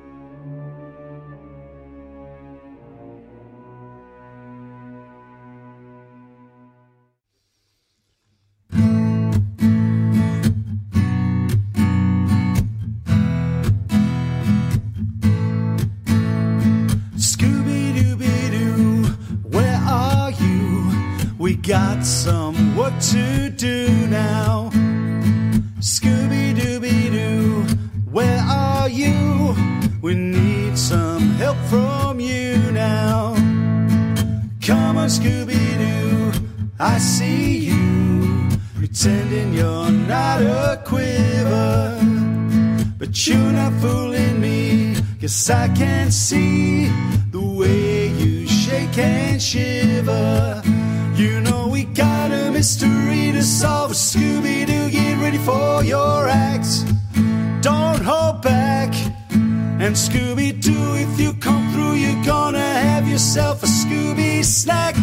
We 21.48 21.56
got 21.56 22.04
some 22.04 22.76
work 22.76 23.00
to 23.14 23.50
do 23.50 23.88
now. 24.08 24.70
Scooby 25.80 26.54
Dooby 26.54 27.10
Doo, 27.10 27.64
where 28.12 28.42
are 28.42 28.90
you? 28.90 29.56
We 30.02 30.14
need 30.14 30.78
some 30.78 31.22
help 31.40 31.56
from 31.70 32.20
you 32.20 32.58
now. 32.74 33.34
Come 34.62 34.98
on, 34.98 35.08
Scooby 35.08 35.64
Doo, 35.78 36.34
I 36.82 36.98
see 36.98 37.70
you. 37.70 38.50
pretending 38.76 39.54
you're 39.54 39.90
not 39.90 40.42
a 40.42 40.82
quiver. 40.84 41.98
But 42.98 43.26
you're 43.26 43.54
not 43.54 43.72
fooling 43.80 44.42
me, 44.42 44.98
cause 45.22 45.50
I 45.50 45.70
can 45.70 46.12
see 46.12 46.88
the 47.32 47.40
way 47.40 48.10
you 48.10 48.46
shake 48.48 48.98
and 48.98 49.42
shiver. 49.42 49.87
Mystery 52.58 53.32
to 53.34 53.44
solve. 53.44 53.92
Scooby 53.92 54.66
Doo, 54.66 54.90
get 54.90 55.20
ready 55.20 55.38
for 55.38 55.84
your 55.84 56.28
act. 56.28 56.70
Don't 57.62 58.02
hold 58.02 58.42
back. 58.42 58.92
And 59.84 59.94
Scooby 59.96 60.60
Doo, 60.60 60.96
if 60.96 61.20
you 61.20 61.34
come 61.34 61.72
through, 61.72 61.94
you're 62.04 62.24
gonna 62.26 62.70
have 62.88 63.08
yourself 63.08 63.62
a 63.62 63.68
Scooby 63.68 64.44
snack. 64.44 64.96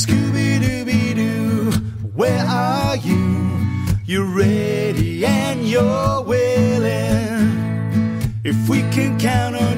Scooby 0.00 0.48
Dooby 0.64 1.14
Doo, 1.14 1.72
where 2.20 2.46
are 2.46 2.96
you? 2.96 3.24
You're 4.06 4.32
ready 4.44 5.26
and 5.26 5.68
you're 5.68 6.22
willing. 6.22 7.36
If 8.44 8.58
we 8.70 8.78
can 8.94 9.18
count 9.18 9.56
on 9.56 9.75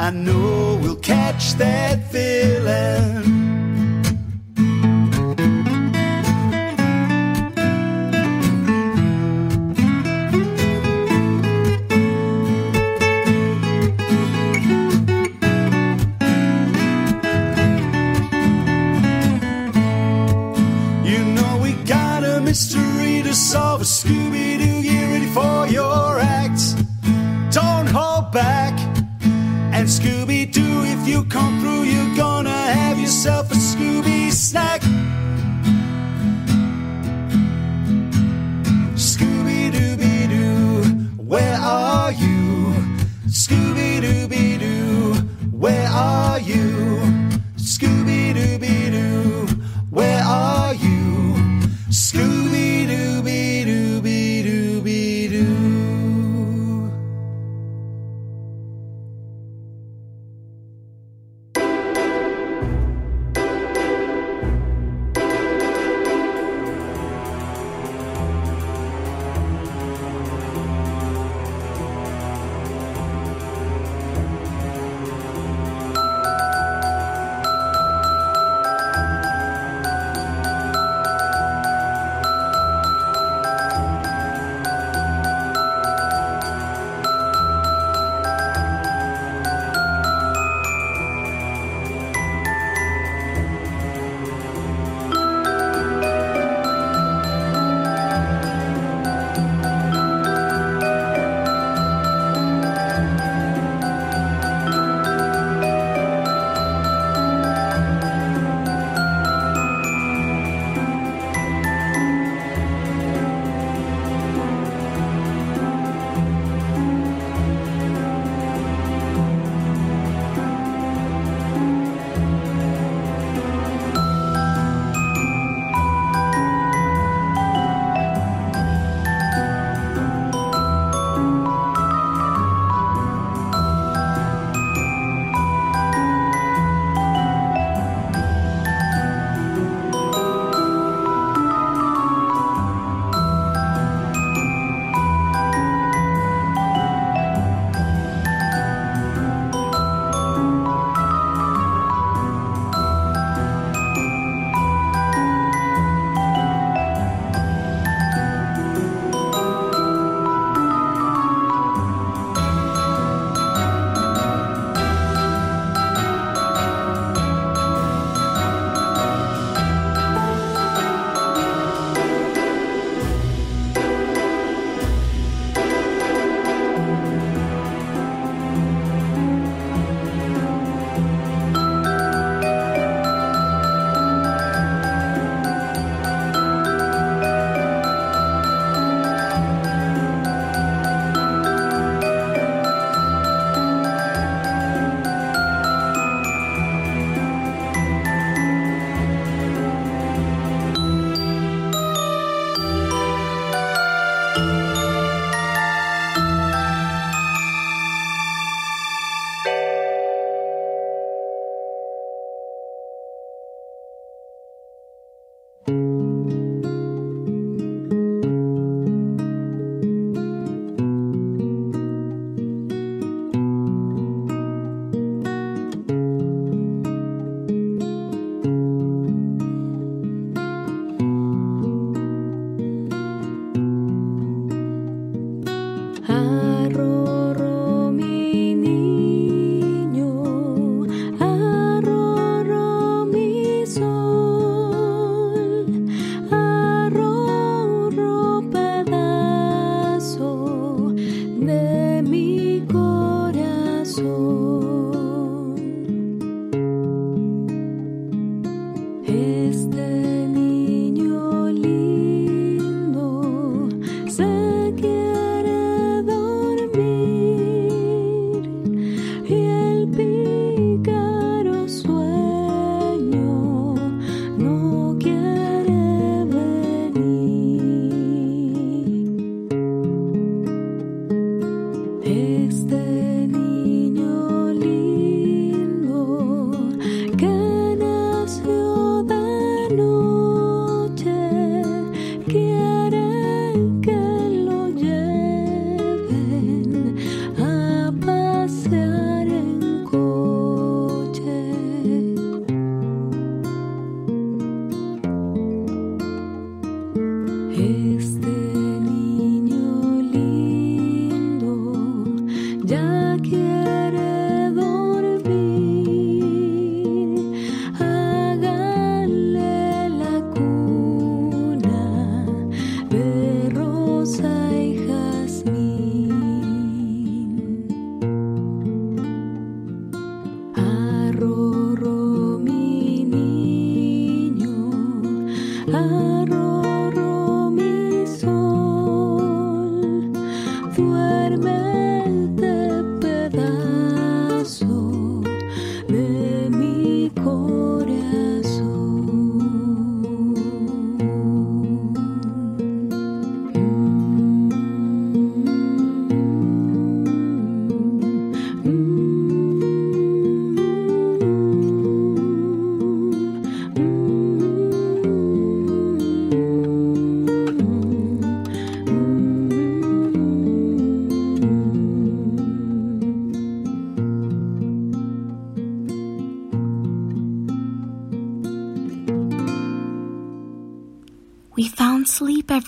I 0.00 0.10
know 0.10 0.78
we'll 0.80 0.94
catch 0.94 1.54
that 1.54 2.12
villain. 2.12 3.24
You 21.04 21.24
know 21.24 21.58
we 21.60 21.72
got 21.84 22.22
a 22.22 22.40
mystery 22.40 23.22
to 23.24 23.34
solve. 23.34 23.80
Scooby 23.82 24.58
Doo, 24.58 24.82
get 24.82 25.10
ready 25.10 25.26
for 25.26 25.66
your 25.66 26.17
Scooby 29.88 30.44
Doo, 30.52 30.84
if 30.84 31.08
you 31.08 31.24
come 31.24 31.60
through, 31.60 31.84
you're 31.84 32.14
gonna 32.14 32.50
have 32.50 33.00
yourself 33.00 33.50
a 33.50 33.54
Scooby 33.54 34.30
snack. 34.30 34.82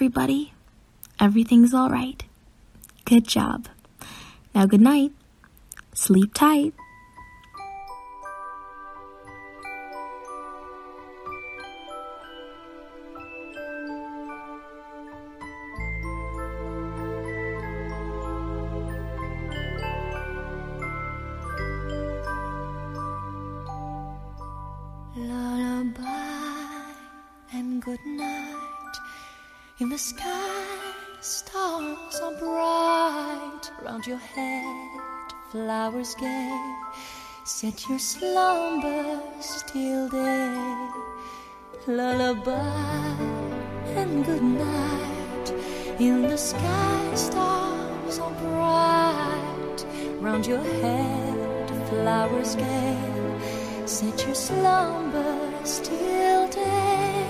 Everybody. 0.01 0.55
Everything's 1.21 1.75
all 1.75 1.91
right. 1.91 2.25
Good 3.05 3.29
job. 3.29 3.69
Now, 4.55 4.65
good 4.65 4.81
night. 4.81 5.13
Sleep 5.93 6.33
tight. 6.33 6.73
Set 37.71 37.89
your 37.89 37.99
slumber 38.01 39.21
till 39.69 40.09
day. 40.09 40.89
Lullaby 41.87 43.15
and 43.95 44.25
good 44.27 44.43
night. 44.43 45.53
In 46.01 46.23
the 46.23 46.37
sky, 46.37 47.15
stars 47.15 48.19
are 48.19 48.33
bright. 48.43 49.87
Round 50.19 50.45
your 50.45 50.65
head, 50.83 51.71
flowers 51.89 52.57
gay. 52.57 52.99
Set 53.87 54.27
your 54.27 54.35
slumber 54.35 55.39
still 55.63 56.49
day. 56.49 57.25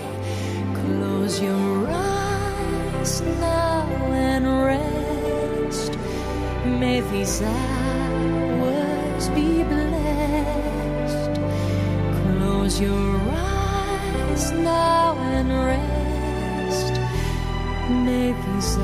Close 0.72 1.38
your 1.42 1.86
eyes 1.86 3.20
now 3.20 3.86
and 4.10 4.46
rest. 4.64 5.98
May 6.64 7.02
these 7.12 7.42
hours 7.42 9.28
be 9.34 9.64
blessed. 9.64 9.89
Your 12.80 13.20
eyes 13.32 14.52
now 14.52 15.14
and 15.18 15.52
rest. 15.52 16.94
May 17.90 18.32
these 18.32 18.78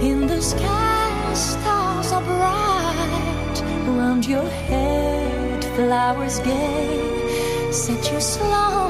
In 0.00 0.28
the 0.28 0.40
sky, 0.40 1.34
stars 1.34 2.12
are 2.12 2.22
bright. 2.22 3.62
Around 3.88 4.26
your 4.26 4.48
head, 4.48 5.64
flowers 5.74 6.38
gay. 6.40 7.70
Set 7.72 8.10
your 8.12 8.20
slumbers 8.20 8.87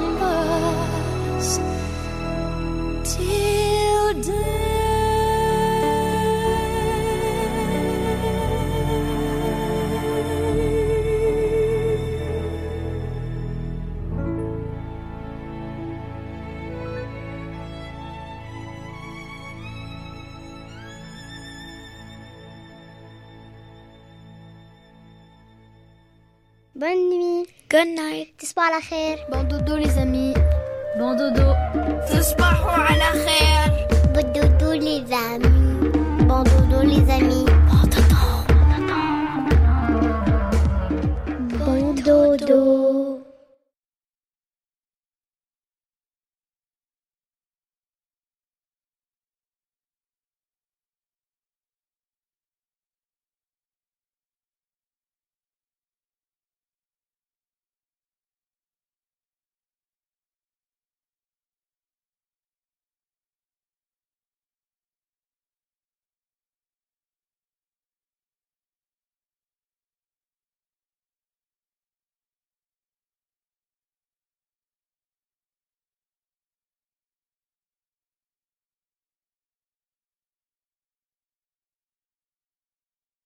Bon 29.30 29.44
dodo 29.44 29.76
les 29.76 29.96
amis. 29.96 30.34
Bon 30.98 31.16
dodo. 31.16 31.54